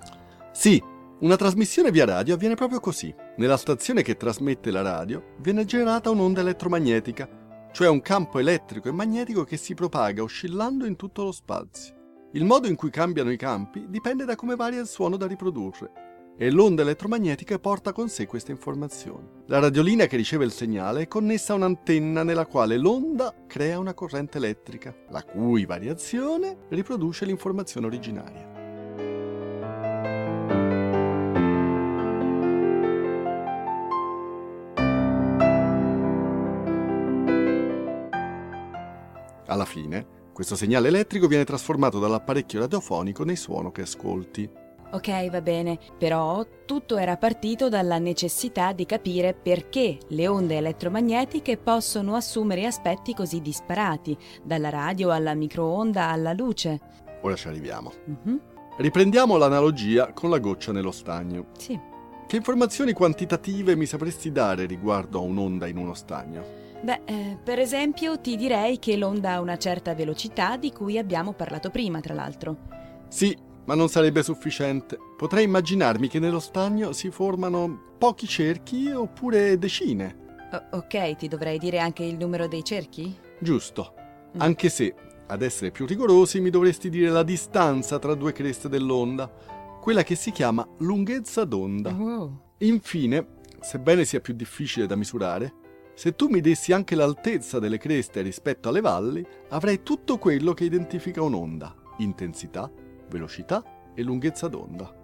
Sì, 0.51 0.81
una 1.19 1.35
trasmissione 1.35 1.91
via 1.91 2.05
radio 2.05 2.33
avviene 2.33 2.55
proprio 2.55 2.79
così. 2.79 3.13
Nella 3.39 3.55
stazione 3.55 4.01
che 4.01 4.17
trasmette 4.17 4.69
la 4.69 4.81
radio 4.81 5.35
viene 5.37 5.63
generata 5.63 6.09
un'onda 6.09 6.41
elettromagnetica, 6.41 7.69
cioè 7.71 7.87
un 7.87 8.01
campo 8.01 8.37
elettrico 8.37 8.89
e 8.89 8.91
magnetico 8.91 9.45
che 9.45 9.55
si 9.55 9.75
propaga 9.75 10.21
oscillando 10.21 10.85
in 10.85 10.97
tutto 10.97 11.23
lo 11.23 11.31
spazio. 11.31 11.95
Il 12.33 12.43
modo 12.43 12.67
in 12.67 12.75
cui 12.75 12.89
cambiano 12.89 13.31
i 13.31 13.37
campi 13.37 13.85
dipende 13.87 14.25
da 14.25 14.35
come 14.35 14.57
varia 14.57 14.81
il 14.81 14.87
suono 14.87 15.15
da 15.15 15.25
riprodurre 15.25 16.33
e 16.37 16.51
l'onda 16.51 16.81
elettromagnetica 16.81 17.59
porta 17.59 17.93
con 17.93 18.09
sé 18.09 18.25
queste 18.25 18.51
informazioni. 18.51 19.25
La 19.45 19.59
radiolina 19.59 20.05
che 20.05 20.17
riceve 20.17 20.43
il 20.43 20.51
segnale 20.51 21.03
è 21.03 21.07
connessa 21.07 21.53
a 21.53 21.55
un'antenna 21.55 22.23
nella 22.23 22.45
quale 22.45 22.75
l'onda 22.75 23.33
crea 23.47 23.79
una 23.79 23.93
corrente 23.93 24.37
elettrica, 24.37 24.93
la 25.11 25.23
cui 25.23 25.65
variazione 25.65 26.65
riproduce 26.67 27.23
l'informazione 27.23 27.87
originaria. 27.87 28.48
Alla 39.49 39.65
fine, 39.65 40.05
questo 40.31 40.55
segnale 40.55 40.89
elettrico 40.89 41.27
viene 41.27 41.43
trasformato 41.43 41.97
dall'apparecchio 41.97 42.59
radiofonico 42.59 43.23
nei 43.23 43.35
suono 43.35 43.71
che 43.71 43.81
ascolti. 43.81 44.47
Ok, 44.91 45.29
va 45.29 45.41
bene, 45.41 45.79
però 45.97 46.45
tutto 46.65 46.97
era 46.97 47.17
partito 47.17 47.67
dalla 47.67 47.97
necessità 47.97 48.71
di 48.73 48.85
capire 48.85 49.33
perché 49.33 49.97
le 50.09 50.27
onde 50.27 50.57
elettromagnetiche 50.57 51.57
possono 51.57 52.15
assumere 52.15 52.65
aspetti 52.65 53.13
così 53.15 53.41
disparati, 53.41 54.15
dalla 54.43 54.69
radio 54.69 55.09
alla 55.09 55.33
microonda 55.33 56.09
alla 56.09 56.33
luce. 56.33 56.79
Ora 57.21 57.35
ci 57.35 57.47
arriviamo. 57.47 57.91
Mhm, 58.05 58.41
Riprendiamo 58.77 59.35
l'analogia 59.35 60.13
con 60.13 60.29
la 60.29 60.37
goccia 60.37 60.71
nello 60.71 60.91
stagno. 60.91 61.47
Sì. 61.57 61.77
Che 62.27 62.35
informazioni 62.35 62.93
quantitative 62.93 63.75
mi 63.75 63.87
sapresti 63.87 64.31
dare 64.31 64.65
riguardo 64.65 65.17
a 65.19 65.23
un'onda 65.23 65.67
in 65.67 65.77
uno 65.77 65.95
stagno? 65.95 66.58
Beh, 66.81 67.01
eh, 67.05 67.37
per 67.43 67.59
esempio 67.59 68.19
ti 68.19 68.35
direi 68.35 68.79
che 68.79 68.95
l'onda 68.95 69.33
ha 69.33 69.41
una 69.41 69.57
certa 69.57 69.93
velocità 69.93 70.55
di 70.55 70.71
cui 70.71 70.97
abbiamo 70.97 71.33
parlato 71.33 71.69
prima, 71.69 71.99
tra 71.99 72.13
l'altro. 72.13 72.57
Sì, 73.09 73.35
ma 73.65 73.75
non 73.75 73.89
sarebbe 73.89 74.23
sufficiente. 74.23 74.97
Potrei 75.17 75.43
immaginarmi 75.43 76.07
che 76.07 76.19
nello 76.19 76.39
stagno 76.39 76.93
si 76.93 77.11
formano 77.11 77.95
pochi 77.97 78.27
cerchi 78.27 78.89
oppure 78.89 79.57
decine. 79.57 80.27
O- 80.51 80.77
ok, 80.77 81.15
ti 81.17 81.27
dovrei 81.27 81.57
dire 81.57 81.79
anche 81.79 82.03
il 82.03 82.17
numero 82.17 82.47
dei 82.47 82.63
cerchi? 82.63 83.15
Giusto. 83.39 83.93
Mm. 84.37 84.41
Anche 84.41 84.69
se, 84.69 84.95
ad 85.27 85.41
essere 85.41 85.71
più 85.71 85.85
rigorosi, 85.85 86.39
mi 86.39 86.49
dovresti 86.49 86.89
dire 86.89 87.09
la 87.09 87.23
distanza 87.23 87.99
tra 87.99 88.15
due 88.15 88.31
creste 88.31 88.69
dell'onda, 88.69 89.29
quella 89.81 90.03
che 90.03 90.15
si 90.15 90.31
chiama 90.31 90.67
lunghezza 90.79 91.43
d'onda. 91.43 91.91
Wow. 91.91 92.41
Infine, 92.59 93.27
sebbene 93.59 94.05
sia 94.05 94.19
più 94.21 94.33
difficile 94.33 94.87
da 94.87 94.95
misurare, 94.95 95.53
se 95.99 96.15
tu 96.15 96.29
mi 96.29 96.39
dessi 96.39 96.71
anche 96.71 96.95
l'altezza 96.95 97.59
delle 97.59 97.77
creste 97.77 98.21
rispetto 98.21 98.69
alle 98.69 98.79
valli, 98.79 99.21
avrei 99.49 99.83
tutto 99.83 100.17
quello 100.17 100.53
che 100.53 100.63
identifica 100.63 101.21
un'onda: 101.21 101.75
intensità, 101.97 102.71
velocità 103.09 103.91
e 103.93 104.01
lunghezza 104.01 104.47
d'onda. 104.47 104.95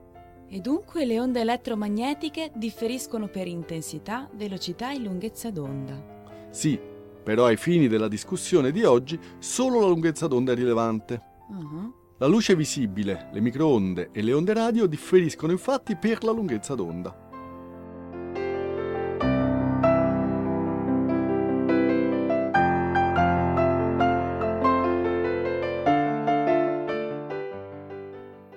E 0.48 0.60
dunque 0.62 1.04
le 1.04 1.20
onde 1.20 1.42
elettromagnetiche 1.42 2.54
differiscono 2.56 3.28
per 3.28 3.46
intensità, 3.46 4.30
velocità 4.36 4.94
e 4.94 5.00
lunghezza 5.00 5.52
d'onda. 5.52 6.48
Sì, 6.52 6.80
però 7.22 7.48
ai 7.48 7.58
fini 7.58 7.90
della 7.90 8.08
discussione 8.08 8.72
di 8.72 8.86
oggi 8.86 9.20
solo 9.38 9.82
la 9.82 9.88
lunghezza 9.88 10.28
d'onda 10.28 10.54
è 10.54 10.56
rilevante. 10.56 11.22
Mhm. 11.50 11.94
La 12.20 12.28
luce 12.28 12.56
visibile, 12.56 13.28
le 13.34 13.42
microonde 13.42 14.12
e 14.14 14.22
le 14.22 14.32
onde 14.32 14.54
radio 14.54 14.86
differiscono 14.86 15.52
infatti 15.52 15.98
per 15.98 16.24
la 16.24 16.32
lunghezza 16.32 16.74
d'onda. 16.74 17.25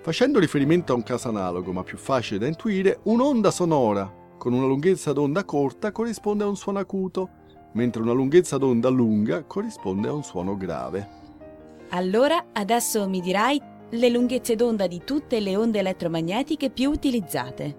Facendo 0.09 0.39
riferimento 0.39 0.95
a 0.95 0.97
un 0.97 1.03
caso 1.03 1.29
analogo 1.29 1.71
ma 1.71 1.83
più 1.83 1.99
facile 1.99 2.39
da 2.39 2.47
intuire, 2.47 3.01
un'onda 3.03 3.51
sonora 3.51 4.11
con 4.39 4.55
una 4.55 4.65
lunghezza 4.65 5.13
d'onda 5.13 5.45
corta 5.45 5.93
corrisponde 5.93 6.45
a 6.45 6.47
un 6.47 6.57
suono 6.57 6.79
acuto, 6.79 7.29
mentre 7.75 8.01
una 8.01 8.13
lunghezza 8.13 8.57
d'onda 8.57 8.89
lunga 8.89 9.45
corrisponde 9.45 10.09
a 10.09 10.15
un 10.15 10.23
suono 10.23 10.57
grave. 10.57 11.09
Allora, 11.91 12.47
adesso 12.55 13.07
mi 13.07 13.21
dirai 13.21 13.61
le 13.91 14.09
lunghezze 14.09 14.57
d'onda 14.57 14.87
di 14.87 15.03
tutte 15.05 15.41
le 15.41 15.55
onde 15.57 15.81
elettromagnetiche 15.81 16.71
più 16.71 16.89
utilizzate. 16.89 17.77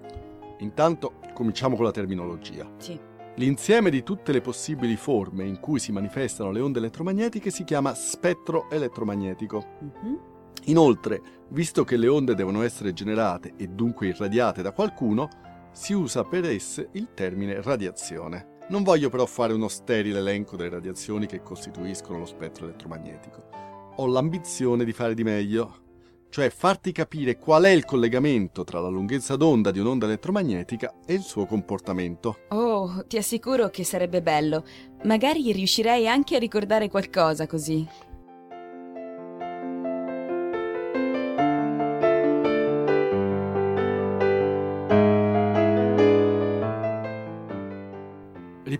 Intanto 0.58 1.14
cominciamo 1.34 1.74
con 1.74 1.84
la 1.84 1.90
terminologia. 1.90 2.64
Sì. 2.76 2.96
L'insieme 3.34 3.90
di 3.90 4.04
tutte 4.04 4.30
le 4.30 4.40
possibili 4.40 4.94
forme 4.94 5.46
in 5.46 5.58
cui 5.58 5.80
si 5.80 5.90
manifestano 5.90 6.52
le 6.52 6.60
onde 6.60 6.78
elettromagnetiche 6.78 7.50
si 7.50 7.64
chiama 7.64 7.92
spettro 7.94 8.70
elettromagnetico. 8.70 9.64
Mhm. 9.80 10.29
Inoltre, 10.64 11.22
visto 11.48 11.84
che 11.84 11.96
le 11.96 12.08
onde 12.08 12.34
devono 12.34 12.62
essere 12.62 12.92
generate 12.92 13.54
e 13.56 13.66
dunque 13.68 14.08
irradiate 14.08 14.62
da 14.62 14.72
qualcuno, 14.72 15.28
si 15.72 15.92
usa 15.92 16.24
per 16.24 16.44
esse 16.44 16.88
il 16.92 17.08
termine 17.14 17.62
radiazione. 17.62 18.58
Non 18.68 18.82
voglio 18.82 19.08
però 19.08 19.26
fare 19.26 19.52
uno 19.52 19.68
sterile 19.68 20.18
elenco 20.18 20.56
delle 20.56 20.70
radiazioni 20.70 21.26
che 21.26 21.42
costituiscono 21.42 22.18
lo 22.18 22.26
spettro 22.26 22.66
elettromagnetico. 22.66 23.48
Ho 23.96 24.06
l'ambizione 24.06 24.84
di 24.84 24.92
fare 24.92 25.14
di 25.14 25.24
meglio. 25.24 25.88
cioè 26.30 26.48
farti 26.48 26.92
capire 26.92 27.36
qual 27.36 27.64
è 27.64 27.70
il 27.70 27.84
collegamento 27.84 28.62
tra 28.64 28.80
la 28.80 28.88
lunghezza 28.88 29.36
d'onda 29.36 29.72
di 29.72 29.80
un'onda 29.80 30.06
elettromagnetica 30.06 30.94
e 31.04 31.14
il 31.14 31.22
suo 31.22 31.44
comportamento. 31.44 32.38
Oh, 32.50 33.04
ti 33.06 33.16
assicuro 33.16 33.68
che 33.68 33.84
sarebbe 33.84 34.22
bello. 34.22 34.64
Magari 35.04 35.50
riuscirei 35.52 36.08
anche 36.08 36.36
a 36.36 36.38
ricordare 36.38 36.88
qualcosa 36.88 37.46
così. 37.46 37.86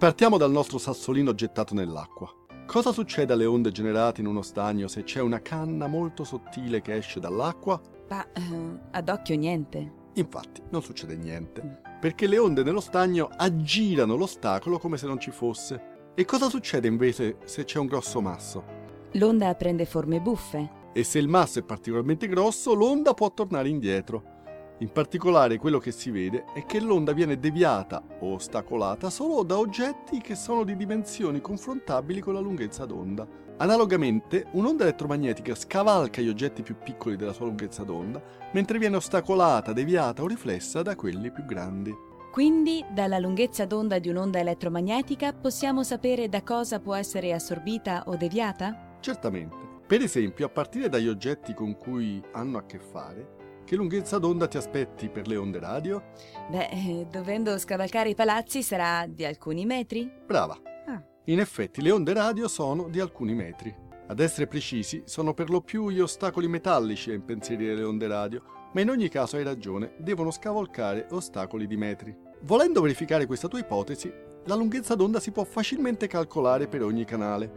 Ripartiamo 0.01 0.39
dal 0.39 0.51
nostro 0.51 0.79
sassolino 0.79 1.35
gettato 1.35 1.75
nell'acqua. 1.75 2.33
Cosa 2.65 2.91
succede 2.91 3.35
alle 3.35 3.45
onde 3.45 3.71
generate 3.71 4.23
in 4.23 4.29
uno 4.29 4.41
stagno 4.41 4.89
se 4.89 5.03
c'è 5.03 5.21
una 5.21 5.43
canna 5.43 5.89
molto 5.89 6.25
sottile 6.25 6.81
che 6.81 6.95
esce 6.95 7.21
dall'acqua? 7.21 7.79
Ma 8.09 8.27
uh, 8.35 8.79
ad 8.93 9.11
occhio 9.11 9.37
niente. 9.37 9.93
Infatti, 10.15 10.63
non 10.71 10.81
succede 10.81 11.17
niente, 11.17 11.63
mm. 11.63 11.99
perché 12.01 12.27
le 12.29 12.39
onde 12.39 12.63
nello 12.63 12.81
stagno 12.81 13.29
aggirano 13.31 14.17
l'ostacolo 14.17 14.79
come 14.79 14.97
se 14.97 15.07
non 15.07 15.21
ci 15.21 15.33
fosse. 15.33 16.13
E 16.15 16.25
cosa 16.25 16.49
succede 16.49 16.89
invece 16.89 17.37
se 17.45 17.65
c'è 17.65 17.79
un 17.79 17.85
grosso 17.85 18.23
masso? 18.23 18.65
L'onda 19.13 19.55
prende 19.55 19.85
forme 19.85 20.19
buffe. 20.19 20.79
E 20.95 21.05
se 21.05 21.19
il 21.19 21.29
masso 21.29 21.59
è 21.59 21.63
particolarmente 21.63 22.27
grosso, 22.27 22.73
l'onda 22.73 23.13
può 23.13 23.31
tornare 23.35 23.69
indietro. 23.69 24.40
In 24.81 24.93
particolare 24.93 25.59
quello 25.59 25.79
che 25.79 25.93
si 25.93 26.11
vede 26.11 26.47
è 26.55 26.65
che 26.65 26.81
l'onda 26.81 27.13
viene 27.13 27.39
deviata 27.39 28.03
o 28.21 28.33
ostacolata 28.33 29.11
solo 29.11 29.43
da 29.43 29.59
oggetti 29.59 30.23
che 30.23 30.35
sono 30.35 30.65
di 30.65 30.75
dimensioni 30.75 31.43
confrontabili 31.43 32.21
con 32.21 32.33
la 32.33 32.41
lunghezza 32.41 32.87
d'onda. 32.87 33.29
Analogamente, 33.59 34.47
un'onda 34.53 34.85
elettromagnetica 34.85 35.55
scavalca 35.55 36.23
gli 36.23 36.31
oggetti 36.31 36.63
più 36.63 36.77
piccoli 36.83 37.17
della 37.17 37.35
sua 37.35 37.45
lunghezza 37.45 37.85
d'onda, 37.85 38.23
mentre 38.55 38.79
viene 38.79 38.97
ostacolata, 38.97 39.75
deviata 39.75 40.23
o 40.23 40.27
riflessa 40.27 40.81
da 40.81 40.97
quelli 40.97 41.31
più 41.31 41.45
grandi. 41.45 41.95
Quindi, 42.33 42.83
dalla 42.91 43.19
lunghezza 43.19 43.67
d'onda 43.67 43.99
di 43.99 44.09
un'onda 44.09 44.39
elettromagnetica 44.39 45.35
possiamo 45.35 45.83
sapere 45.83 46.31
da 46.31 46.43
cosa 46.43 46.81
può 46.81 46.95
essere 46.95 47.35
assorbita 47.35 48.05
o 48.07 48.17
deviata? 48.17 48.97
Certamente. 49.01 49.57
Per 49.87 50.01
esempio, 50.01 50.47
a 50.47 50.49
partire 50.49 50.89
dagli 50.89 51.09
oggetti 51.09 51.53
con 51.53 51.77
cui 51.77 52.23
hanno 52.33 52.57
a 52.57 52.65
che 52.65 52.79
fare, 52.79 53.40
che 53.71 53.77
lunghezza 53.77 54.19
d'onda 54.19 54.49
ti 54.49 54.57
aspetti 54.57 55.09
per 55.09 55.29
le 55.29 55.37
onde 55.37 55.61
radio? 55.61 56.03
Beh, 56.51 56.71
eh, 56.73 57.07
dovendo 57.09 57.57
scavalcare 57.57 58.09
i 58.09 58.17
palazzi 58.17 58.65
sarà 58.65 59.07
di 59.07 59.25
alcuni 59.25 59.65
metri? 59.65 60.11
Brava. 60.27 60.59
Ah. 60.89 61.01
In 61.27 61.39
effetti 61.39 61.81
le 61.81 61.93
onde 61.93 62.13
radio 62.13 62.49
sono 62.49 62.89
di 62.89 62.99
alcuni 62.99 63.33
metri. 63.33 63.73
Ad 64.09 64.19
essere 64.19 64.49
precisi, 64.49 65.05
sono 65.05 65.35
per 65.35 65.51
lo 65.51 65.61
più 65.61 65.89
gli 65.89 66.01
ostacoli 66.01 66.49
metallici 66.49 67.13
a 67.13 67.15
impensierire 67.15 67.77
le 67.77 67.85
onde 67.85 68.09
radio, 68.09 68.43
ma 68.73 68.81
in 68.81 68.91
ogni 68.91 69.09
caso 69.09 69.37
hai 69.37 69.45
ragione, 69.45 69.93
devono 69.99 70.33
scavalcare 70.33 71.07
ostacoli 71.13 71.69
di 71.69 71.77
metri. 71.77 72.13
Volendo 72.41 72.81
verificare 72.81 73.27
questa 73.27 73.47
tua 73.47 73.61
ipotesi, 73.61 74.13
la 74.47 74.57
lunghezza 74.57 74.97
d'onda 74.97 75.21
si 75.21 75.31
può 75.31 75.45
facilmente 75.45 76.09
calcolare 76.09 76.67
per 76.67 76.83
ogni 76.83 77.05
canale. 77.05 77.53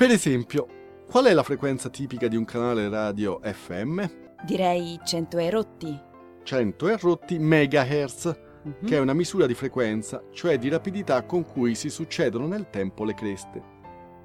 Per 0.00 0.10
esempio, 0.10 0.66
qual 1.10 1.26
è 1.26 1.34
la 1.34 1.42
frequenza 1.42 1.90
tipica 1.90 2.26
di 2.26 2.34
un 2.34 2.46
canale 2.46 2.88
radio 2.88 3.38
FM? 3.42 4.02
Direi 4.46 4.98
100 5.04 5.36
e 5.36 5.50
rotti. 5.50 6.00
100 6.42 6.88
e 6.88 6.96
rotti 6.96 7.38
megahertz, 7.38 8.34
mm-hmm. 8.66 8.86
che 8.86 8.96
è 8.96 8.98
una 8.98 9.12
misura 9.12 9.44
di 9.44 9.52
frequenza, 9.52 10.24
cioè 10.32 10.56
di 10.56 10.70
rapidità 10.70 11.22
con 11.24 11.44
cui 11.44 11.74
si 11.74 11.90
succedono 11.90 12.46
nel 12.46 12.70
tempo 12.70 13.04
le 13.04 13.12
creste. 13.12 13.62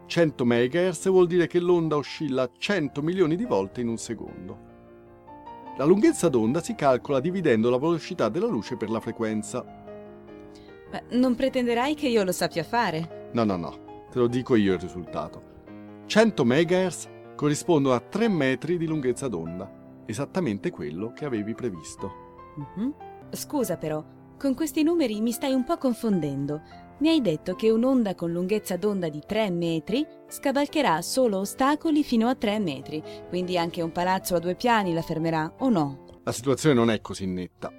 100 0.06 0.46
MHz 0.46 1.10
vuol 1.10 1.28
dire 1.28 1.46
che 1.46 1.60
l'onda 1.60 1.98
oscilla 1.98 2.50
100 2.58 3.02
milioni 3.02 3.36
di 3.36 3.44
volte 3.44 3.82
in 3.82 3.90
un 3.90 3.98
secondo. 3.98 4.60
La 5.76 5.84
lunghezza 5.84 6.30
d'onda 6.30 6.62
si 6.62 6.74
calcola 6.74 7.20
dividendo 7.20 7.70
la 7.70 7.78
velocità 7.78 8.30
della 8.30 8.48
luce 8.48 8.78
per 8.78 8.90
la 8.90 9.02
frequenza. 9.02 9.62
Ma 10.90 11.02
non 11.10 11.36
pretenderai 11.36 11.96
che 11.96 12.08
io 12.08 12.24
lo 12.24 12.32
sappia 12.32 12.64
fare? 12.64 13.30
No, 13.34 13.44
no, 13.44 13.58
no, 13.58 14.06
te 14.10 14.20
lo 14.20 14.28
dico 14.28 14.56
io 14.56 14.76
il 14.76 14.80
risultato. 14.80 15.55
100 16.06 16.46
MHz 16.46 17.10
corrispondono 17.36 17.96
a 17.96 18.00
3 18.00 18.28
metri 18.30 18.78
di 18.78 18.86
lunghezza 18.86 19.28
d'onda, 19.28 20.04
esattamente 20.06 20.70
quello 20.70 21.12
che 21.14 21.26
avevi 21.26 21.54
previsto. 21.54 22.12
Mm-hmm. 22.60 22.90
Scusa 23.32 23.78
però, 23.78 24.04
con 24.38 24.54
questi 24.54 24.84
numeri 24.84 25.20
mi 25.22 25.32
stai 25.32 25.54
un 25.54 25.64
po' 25.64 25.78
confondendo. 25.78 26.62
Mi 27.00 27.10
hai 27.10 27.22
detto 27.22 27.56
che 27.56 27.70
un'onda 27.72 28.16
con 28.16 28.32
lunghezza 28.32 28.78
d'onda 28.78 29.10
di 29.10 29.22
3 29.26 29.50
metri 29.52 30.06
scavalcherà 30.28 31.02
solo 31.02 31.40
ostacoli 31.40 32.04
fino 32.04 32.28
a 32.28 32.36
3 32.36 32.60
metri, 32.60 33.04
quindi 33.28 33.58
anche 33.58 33.82
un 33.82 33.92
palazzo 33.92 34.36
a 34.36 34.40
due 34.40 34.56
piani 34.56 34.94
la 34.94 35.02
fermerà, 35.02 35.56
o 35.60 35.70
no? 35.70 36.22
La 36.24 36.32
situazione 36.32 36.76
non 36.76 36.90
è 36.90 37.02
così 37.02 37.26
netta. 37.26 37.72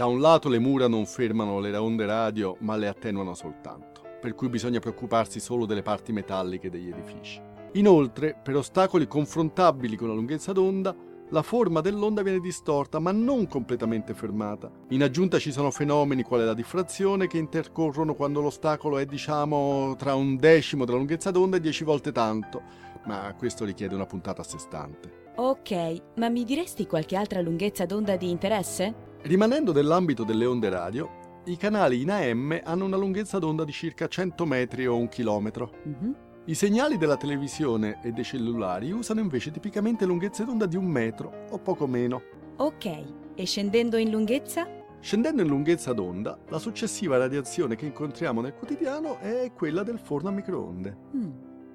Da 0.00 0.06
un 0.06 0.18
lato 0.18 0.48
le 0.48 0.58
mura 0.58 0.88
non 0.88 1.04
fermano 1.04 1.60
le 1.60 1.76
onde 1.76 2.06
radio, 2.06 2.56
ma 2.60 2.74
le 2.74 2.88
attenuano 2.88 3.34
soltanto, 3.34 4.00
per 4.18 4.34
cui 4.34 4.48
bisogna 4.48 4.78
preoccuparsi 4.78 5.40
solo 5.40 5.66
delle 5.66 5.82
parti 5.82 6.10
metalliche 6.10 6.70
degli 6.70 6.88
edifici. 6.88 7.38
Inoltre, 7.72 8.34
per 8.42 8.56
ostacoli 8.56 9.06
confrontabili 9.06 9.96
con 9.96 10.08
la 10.08 10.14
lunghezza 10.14 10.52
d'onda, 10.52 10.96
la 11.28 11.42
forma 11.42 11.82
dell'onda 11.82 12.22
viene 12.22 12.40
distorta, 12.40 12.98
ma 12.98 13.12
non 13.12 13.46
completamente 13.46 14.14
fermata. 14.14 14.70
In 14.88 15.02
aggiunta 15.02 15.38
ci 15.38 15.52
sono 15.52 15.70
fenomeni 15.70 16.22
quale 16.22 16.46
la 16.46 16.54
diffrazione 16.54 17.26
che 17.26 17.36
intercorrono 17.36 18.14
quando 18.14 18.40
l'ostacolo 18.40 18.96
è, 18.96 19.04
diciamo, 19.04 19.96
tra 19.98 20.14
un 20.14 20.36
decimo 20.36 20.86
della 20.86 20.96
lunghezza 20.96 21.30
d'onda 21.30 21.58
e 21.58 21.60
dieci 21.60 21.84
volte 21.84 22.10
tanto, 22.10 22.62
ma 23.04 23.34
questo 23.36 23.66
richiede 23.66 23.96
una 23.96 24.06
puntata 24.06 24.40
a 24.40 24.44
sé 24.44 24.56
stante. 24.56 25.28
Ok, 25.36 26.14
ma 26.16 26.30
mi 26.30 26.44
diresti 26.44 26.86
qualche 26.86 27.16
altra 27.16 27.42
lunghezza 27.42 27.84
d'onda 27.84 28.16
di 28.16 28.30
interesse? 28.30 29.08
Rimanendo 29.22 29.74
nell'ambito 29.74 30.24
delle 30.24 30.46
onde 30.46 30.70
radio, 30.70 31.42
i 31.44 31.58
canali 31.58 32.00
in 32.00 32.10
AM 32.10 32.58
hanno 32.64 32.86
una 32.86 32.96
lunghezza 32.96 33.38
d'onda 33.38 33.64
di 33.64 33.72
circa 33.72 34.08
100 34.08 34.46
metri 34.46 34.86
o 34.86 34.96
un 34.96 35.08
chilometro. 35.08 35.72
Mm-hmm. 35.86 36.12
I 36.46 36.54
segnali 36.54 36.96
della 36.96 37.18
televisione 37.18 38.00
e 38.02 38.12
dei 38.12 38.24
cellulari 38.24 38.90
usano 38.92 39.20
invece 39.20 39.50
tipicamente 39.50 40.06
lunghezze 40.06 40.46
d'onda 40.46 40.64
di 40.64 40.76
un 40.76 40.86
metro 40.86 41.46
o 41.50 41.58
poco 41.58 41.86
meno. 41.86 42.22
Ok, 42.56 43.04
e 43.34 43.44
scendendo 43.44 43.98
in 43.98 44.10
lunghezza? 44.10 44.66
Scendendo 45.00 45.42
in 45.42 45.48
lunghezza 45.48 45.92
d'onda, 45.92 46.38
la 46.48 46.58
successiva 46.58 47.18
radiazione 47.18 47.76
che 47.76 47.84
incontriamo 47.84 48.40
nel 48.40 48.54
quotidiano 48.54 49.18
è 49.18 49.52
quella 49.52 49.82
del 49.82 49.98
forno 49.98 50.30
a 50.30 50.32
microonde. 50.32 50.96
Mm. 51.14 51.30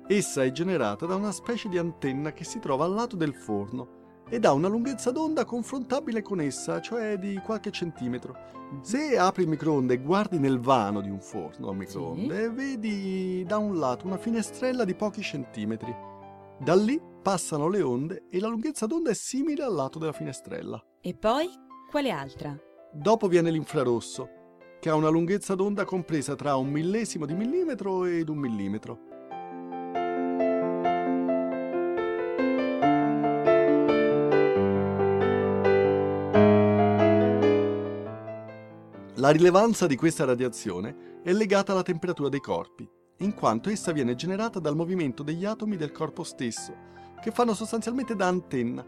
Essa 0.08 0.44
è 0.44 0.52
generata 0.52 1.06
da 1.06 1.14
una 1.14 1.32
specie 1.32 1.70
di 1.70 1.78
antenna 1.78 2.34
che 2.34 2.44
si 2.44 2.58
trova 2.58 2.86
al 2.86 2.94
lato 2.94 3.16
del 3.16 3.36
forno 3.36 4.04
ed 4.30 4.46
ha 4.46 4.54
una 4.54 4.68
lunghezza 4.68 5.12
d'onda 5.12 5.46
confrontabile 5.46 6.22
con 6.22 6.42
essa, 6.42 6.82
cioè 6.82 7.18
di 7.18 7.40
qualche 7.44 7.72
centimetro. 7.72 8.54
Se 8.82 9.18
apri 9.18 9.44
il 9.44 9.50
microonde 9.50 9.94
e 9.94 10.02
guardi 10.02 10.40
nel 10.40 10.60
vano 10.60 11.02
di 11.02 11.10
un 11.10 11.20
forno 11.20 11.70
a 11.70 11.74
microonde, 11.74 12.44
sì. 12.44 12.50
vedi 12.50 13.44
da 13.46 13.58
un 13.58 13.78
lato 13.78 14.08
una 14.08 14.18
finestrella 14.18 14.84
di 14.84 14.96
pochi 14.96 15.22
centimetri. 15.22 15.96
Da 16.60 16.76
lì 16.76 17.00
passano 17.22 17.68
le 17.68 17.82
onde 17.82 18.26
e 18.30 18.40
la 18.40 18.48
lunghezza 18.48 18.86
d'onda 18.86 19.12
è 19.12 19.14
simile 19.14 19.64
al 19.64 19.74
lato 19.74 20.00
della 20.00 20.12
finestrella. 20.12 20.84
E 21.02 21.14
poi 21.14 21.50
quale 21.90 22.10
altra? 22.10 22.58
Dopo 22.92 23.28
viene 23.28 23.52
l'infrarosso, 23.52 24.30
che 24.80 24.90
ha 24.90 24.96
una 24.96 25.10
lunghezza 25.10 25.56
d'onda 25.56 25.86
compresa 25.86 26.36
tra 26.36 26.56
un 26.56 26.70
millesimo 26.70 27.26
di 27.26 27.34
millimetro 27.34 28.06
ed 28.06 28.30
un 28.30 28.38
millimetro. 28.38 29.15
La 39.20 39.30
rilevanza 39.30 39.88
di 39.88 39.96
questa 39.96 40.26
radiazione 40.26 41.22
è 41.24 41.32
legata 41.32 41.72
alla 41.72 41.84
temperatura 41.84 42.28
dei 42.28 42.42
corpi, 42.42 42.86
in 43.20 43.34
quanto 43.34 43.70
essa 43.70 43.94
viene 43.94 44.14
generata 44.14 44.60
dal 44.60 44.76
movimento 44.76 45.24
degli 45.24 45.46
atomi 45.46 45.78
del 45.78 45.94
corpo 45.94 46.24
stesso, 46.24 46.76
che 47.22 47.32
fanno 47.32 47.54
sostanzialmente 47.54 48.14
da 48.14 48.28
antenna, 48.28 48.86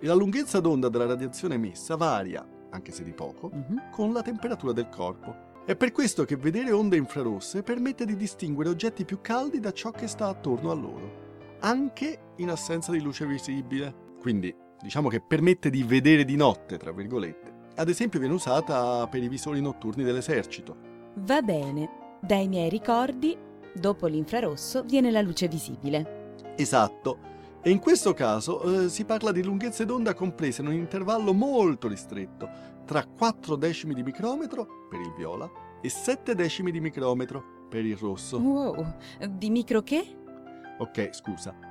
e 0.00 0.06
la 0.06 0.14
lunghezza 0.14 0.60
d'onda 0.60 0.88
della 0.88 1.04
radiazione 1.04 1.56
emessa 1.56 1.96
varia, 1.96 2.48
anche 2.70 2.92
se 2.92 3.02
di 3.02 3.12
poco, 3.12 3.50
uh-huh. 3.52 3.90
con 3.90 4.14
la 4.14 4.22
temperatura 4.22 4.72
del 4.72 4.88
corpo. 4.88 5.36
È 5.66 5.76
per 5.76 5.92
questo 5.92 6.24
che 6.24 6.36
vedere 6.36 6.72
onde 6.72 6.96
infrarosse 6.96 7.62
permette 7.62 8.06
di 8.06 8.16
distinguere 8.16 8.70
oggetti 8.70 9.04
più 9.04 9.20
caldi 9.20 9.60
da 9.60 9.72
ciò 9.72 9.90
che 9.90 10.06
sta 10.06 10.28
attorno 10.28 10.70
a 10.70 10.74
loro, 10.74 11.56
anche 11.60 12.32
in 12.36 12.48
assenza 12.48 12.90
di 12.90 13.02
luce 13.02 13.26
visibile. 13.26 13.94
Quindi, 14.18 14.54
diciamo 14.80 15.10
che 15.10 15.20
permette 15.20 15.68
di 15.68 15.82
vedere 15.82 16.24
di 16.24 16.36
notte, 16.36 16.78
tra 16.78 16.90
virgolette 16.90 17.47
ad 17.78 17.88
esempio 17.88 18.18
viene 18.18 18.34
usata 18.34 19.06
per 19.08 19.22
i 19.22 19.28
visori 19.28 19.60
notturni 19.60 20.04
dell'esercito. 20.04 20.76
Va 21.14 21.40
bene, 21.40 21.88
dai 22.20 22.48
miei 22.48 22.68
ricordi 22.68 23.46
Dopo 23.78 24.06
l'infrarosso 24.06 24.82
viene 24.82 25.10
la 25.10 25.20
luce 25.20 25.48
visibile. 25.48 26.34
Esatto. 26.56 27.36
E 27.62 27.70
in 27.70 27.78
questo 27.78 28.14
caso 28.14 28.84
eh, 28.84 28.88
si 28.88 29.04
parla 29.04 29.32
di 29.32 29.42
lunghezze 29.42 29.84
d'onda 29.84 30.14
comprese 30.14 30.62
in 30.62 30.68
un 30.68 30.74
intervallo 30.74 31.32
molto 31.32 31.88
ristretto, 31.88 32.48
tra 32.84 33.04
4 33.04 33.56
decimi 33.56 33.94
di 33.94 34.02
micrometro 34.02 34.86
per 34.88 35.00
il 35.00 35.12
viola 35.16 35.50
e 35.80 35.88
7 35.88 36.34
decimi 36.34 36.70
di 36.70 36.80
micrometro 36.80 37.66
per 37.68 37.84
il 37.84 37.96
rosso. 37.96 38.38
Wow, 38.38 38.94
di 39.28 39.50
micro 39.50 39.82
che? 39.82 40.16
Ok, 40.78 41.10
scusa. 41.12 41.67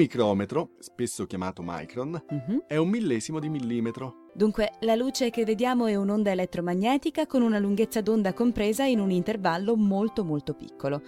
Micrometro, 0.00 0.70
spesso 0.78 1.26
chiamato 1.26 1.62
micron, 1.64 2.22
Mhm. 2.30 2.64
è 2.66 2.76
un 2.76 2.88
millesimo 2.88 3.38
di 3.38 3.50
millimetro. 3.50 4.28
Dunque, 4.32 4.72
la 4.80 4.94
luce 4.94 5.28
che 5.28 5.44
vediamo 5.44 5.86
è 5.86 5.94
un'onda 5.94 6.30
elettromagnetica 6.30 7.26
con 7.26 7.42
una 7.42 7.58
lunghezza 7.58 8.00
d'onda 8.00 8.32
compresa 8.32 8.84
in 8.84 8.98
un 9.00 9.10
intervallo 9.10 9.76
molto 9.76 10.24
molto 10.24 10.54
piccolo. 10.54 11.02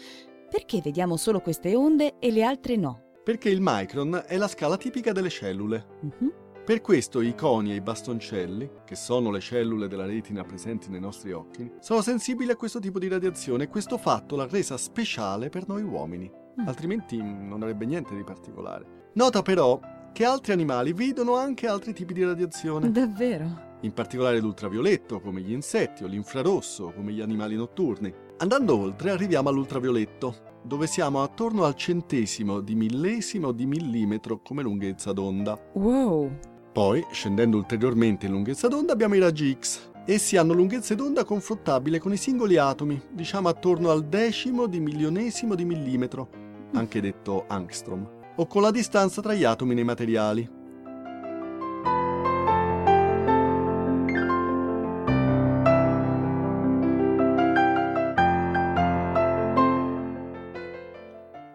Perché 0.50 0.83
vediamo 0.83 1.16
solo 1.16 1.40
queste 1.40 1.74
onde 1.74 2.18
e 2.18 2.31
le 2.31 2.42
altre 2.42 2.76
no? 2.76 3.00
Perché 3.24 3.48
il 3.48 3.61
micron 3.62 4.24
è 4.26 4.37
la 4.37 4.48
scala 4.48 4.76
tipica 4.76 5.12
delle 5.12 5.31
cellule. 5.31 5.87
Mhm. 6.02 6.33
Per 6.64 6.81
questo 6.81 7.22
i 7.22 7.35
coni 7.35 7.72
e 7.72 7.76
i 7.76 7.81
bastoncelli, 7.81 8.70
che 8.85 8.94
sono 8.94 9.31
le 9.31 9.40
cellule 9.40 9.88
della 9.88 10.07
retina 10.07 10.44
presenti 10.44 10.90
nei 10.90 11.00
nostri 11.00 11.33
occhi, 11.33 11.68
sono 11.81 12.02
sensibili 12.02 12.50
a 12.50 12.57
questo 12.57 12.78
tipo 12.78 12.98
di 12.98 13.09
radiazione 13.09 13.64
e 13.64 13.68
questo 13.68 13.96
fatto 13.96 14.37
l'ha 14.37 14.46
resa 14.46 14.76
speciale 14.76 15.48
per 15.48 15.66
noi 15.66 15.83
uomini. 15.83 16.31
Mm. 16.61 16.67
Altrimenti 16.67 17.17
non 17.17 17.62
avrebbe 17.62 17.87
niente 17.87 18.15
di 18.15 18.25
particolare. 18.25 19.11
Nota 19.15 19.43
però 19.43 19.81
che 20.12 20.25
altri 20.25 20.53
animali 20.53 20.93
vedono 20.93 21.37
anche 21.37 21.67
altri 21.67 21.93
tipi 21.93 22.12
di 22.12 22.25
radiazione, 22.25 22.91
Davvero? 22.91 23.71
in 23.83 23.93
particolare 23.93 24.41
l'ultravioletto 24.41 25.21
come 25.21 25.41
gli 25.41 25.53
insetti 25.53 26.05
o 26.05 26.07
l'infrarosso 26.07 26.93
come 26.95 27.12
gli 27.12 27.21
animali 27.21 27.57
notturni. 27.57 28.12
Andando 28.38 28.79
oltre 28.79 29.11
arriviamo 29.11 29.49
all'ultravioletto, 29.49 30.61
dove 30.62 30.87
siamo 30.87 31.23
attorno 31.23 31.65
al 31.65 31.75
centesimo 31.75 32.61
di 32.61 32.75
millesimo 32.75 33.53
di 33.53 33.67
millimetro 33.67 34.41
come 34.41 34.62
lunghezza 34.62 35.12
d'onda. 35.12 35.59
Wow! 35.75 36.31
Poi, 36.73 37.05
scendendo 37.11 37.57
ulteriormente 37.57 38.27
in 38.27 38.33
lunghezza 38.33 38.69
d'onda, 38.69 38.93
abbiamo 38.93 39.15
i 39.15 39.19
raggi 39.19 39.57
X. 39.59 39.91
Essi 40.05 40.37
hanno 40.37 40.53
lunghezze 40.53 40.97
d'onda 40.97 41.25
confrontabile 41.25 42.01
con 42.01 42.12
i 42.12 42.17
singoli 42.17 42.57
atomi, 42.57 43.01
diciamo 43.12 43.49
attorno 43.49 43.91
al 43.91 44.05
decimo 44.05 44.67
di 44.67 44.81
milionesimo 44.81 45.55
di 45.55 45.65
millimetro, 45.65 46.29
anche 46.73 47.01
detto 47.01 47.45
angstrom, 47.47 48.09
o 48.35 48.47
con 48.49 48.62
la 48.62 48.73
distanza 48.73 49.23
tra 49.23 49.33
gli 49.33 49.45
atomi 49.45 49.75
nei 49.75 49.85
materiali. 49.85 50.62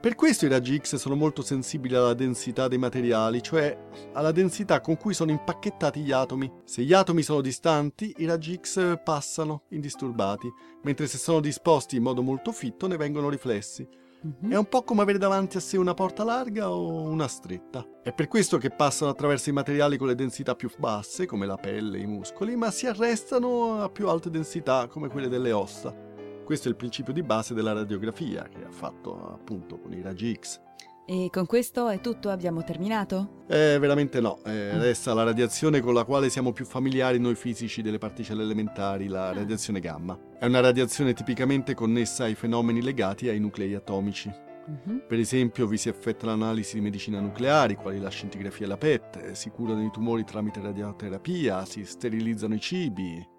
Per 0.07 0.15
questo 0.15 0.45
i 0.45 0.47
raggi 0.47 0.79
X 0.79 0.95
sono 0.95 1.15
molto 1.15 1.41
sensibili 1.41 1.93
alla 1.93 2.13
densità 2.13 2.69
dei 2.69 2.77
materiali, 2.77 3.43
cioè 3.43 3.77
alla 4.13 4.31
densità 4.31 4.79
con 4.79 4.95
cui 4.95 5.13
sono 5.13 5.31
impacchettati 5.31 5.99
gli 5.99 6.13
atomi. 6.13 6.49
Se 6.63 6.81
gli 6.81 6.93
atomi 6.93 7.21
sono 7.21 7.41
distanti, 7.41 8.13
i 8.19 8.25
raggi 8.25 8.57
X 8.57 9.01
passano 9.03 9.63
indisturbati, 9.71 10.49
mentre 10.83 11.07
se 11.07 11.17
sono 11.17 11.41
disposti 11.41 11.97
in 11.97 12.03
modo 12.03 12.21
molto 12.21 12.53
fitto 12.53 12.87
ne 12.87 12.95
vengono 12.95 13.27
riflessi. 13.27 13.85
Mhm. 14.21 14.49
È 14.49 14.55
un 14.55 14.69
po' 14.69 14.83
come 14.83 15.01
avere 15.01 15.17
davanti 15.17 15.57
a 15.57 15.59
sé 15.59 15.75
una 15.75 15.93
porta 15.93 16.23
larga 16.23 16.71
o 16.71 17.01
una 17.01 17.27
stretta. 17.27 17.85
È 18.01 18.13
per 18.13 18.29
questo 18.29 18.57
che 18.57 18.69
passano 18.69 19.11
attraverso 19.11 19.49
i 19.49 19.53
materiali 19.53 19.97
con 19.97 20.07
le 20.07 20.15
densità 20.15 20.55
più 20.55 20.69
basse, 20.77 21.25
come 21.25 21.45
la 21.45 21.57
pelle 21.57 21.97
e 21.97 22.03
i 22.03 22.07
muscoli, 22.07 22.55
ma 22.55 22.71
si 22.71 22.87
arrestano 22.87 23.81
a 23.81 23.89
più 23.89 24.07
alte 24.07 24.29
densità, 24.29 24.87
come 24.87 25.09
quelle 25.09 25.27
delle 25.27 25.51
ossa. 25.51 26.06
Questo 26.47 26.69
è 26.69 26.71
il 26.71 26.77
principio 26.77 27.11
di 27.11 27.23
base 27.23 27.53
della 27.53 27.73
radiografia, 27.73 28.47
che 28.47 28.63
ha 28.65 28.71
fatto 28.71 29.33
appunto 29.33 29.77
con 29.81 29.91
i 29.91 30.01
raggi 30.01 30.33
X. 30.39 30.61
E 31.05 31.27
con 31.29 31.45
questo 31.45 31.89
è 31.89 31.99
tutto, 31.99 32.29
abbiamo 32.29 32.63
terminato? 32.63 33.43
Eh, 33.49 33.77
veramente 33.77 34.21
no, 34.21 34.39
eh, 34.45 34.71
Mm. 34.73 34.79
resta 34.79 35.13
la 35.13 35.23
radiazione 35.23 35.81
con 35.81 35.93
la 35.93 36.05
quale 36.05 36.29
siamo 36.29 36.53
più 36.53 36.63
familiari 36.63 37.19
noi 37.19 37.35
fisici 37.35 37.81
delle 37.81 37.97
particelle 37.97 38.43
elementari, 38.43 39.09
la 39.09 39.27
Ah. 39.27 39.33
radiazione 39.33 39.81
gamma. 39.81 40.17
È 40.39 40.45
una 40.45 40.61
radiazione 40.61 41.11
tipicamente 41.13 41.73
connessa 41.73 42.23
ai 42.23 42.35
fenomeni 42.35 42.81
legati 42.81 43.27
ai 43.27 43.41
nuclei 43.41 43.73
atomici. 43.73 44.31
Mhm. 44.67 45.03
Per 45.05 45.19
esempio 45.19 45.67
vi 45.67 45.75
si 45.75 45.89
effettua 45.89 46.29
l'analisi 46.29 46.75
di 46.75 46.81
medicina 46.81 47.19
nucleari, 47.19 47.75
quali 47.75 47.99
la 47.99 48.09
scintigrafia 48.09 48.67
e 48.67 48.69
la 48.69 48.77
PET, 48.77 49.31
si 49.31 49.49
curano 49.49 49.83
i 49.83 49.91
tumori 49.91 50.23
tramite 50.23 50.61
radioterapia, 50.61 51.65
si 51.65 51.83
sterilizzano 51.83 52.53
i 52.53 52.59
cibi. 52.61 53.35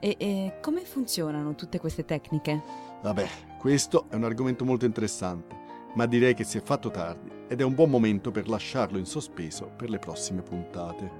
E, 0.00 0.16
e 0.18 0.54
come 0.62 0.80
funzionano 0.80 1.54
tutte 1.54 1.78
queste 1.78 2.04
tecniche? 2.06 2.62
Vabbè, 3.02 3.28
questo 3.58 4.06
è 4.08 4.14
un 4.14 4.24
argomento 4.24 4.64
molto 4.64 4.86
interessante, 4.86 5.54
ma 5.94 6.06
direi 6.06 6.34
che 6.34 6.44
si 6.44 6.56
è 6.56 6.62
fatto 6.62 6.90
tardi 6.90 7.30
ed 7.46 7.60
è 7.60 7.64
un 7.64 7.74
buon 7.74 7.90
momento 7.90 8.30
per 8.30 8.48
lasciarlo 8.48 8.96
in 8.96 9.04
sospeso 9.04 9.70
per 9.76 9.90
le 9.90 9.98
prossime 9.98 10.40
puntate. 10.40 11.19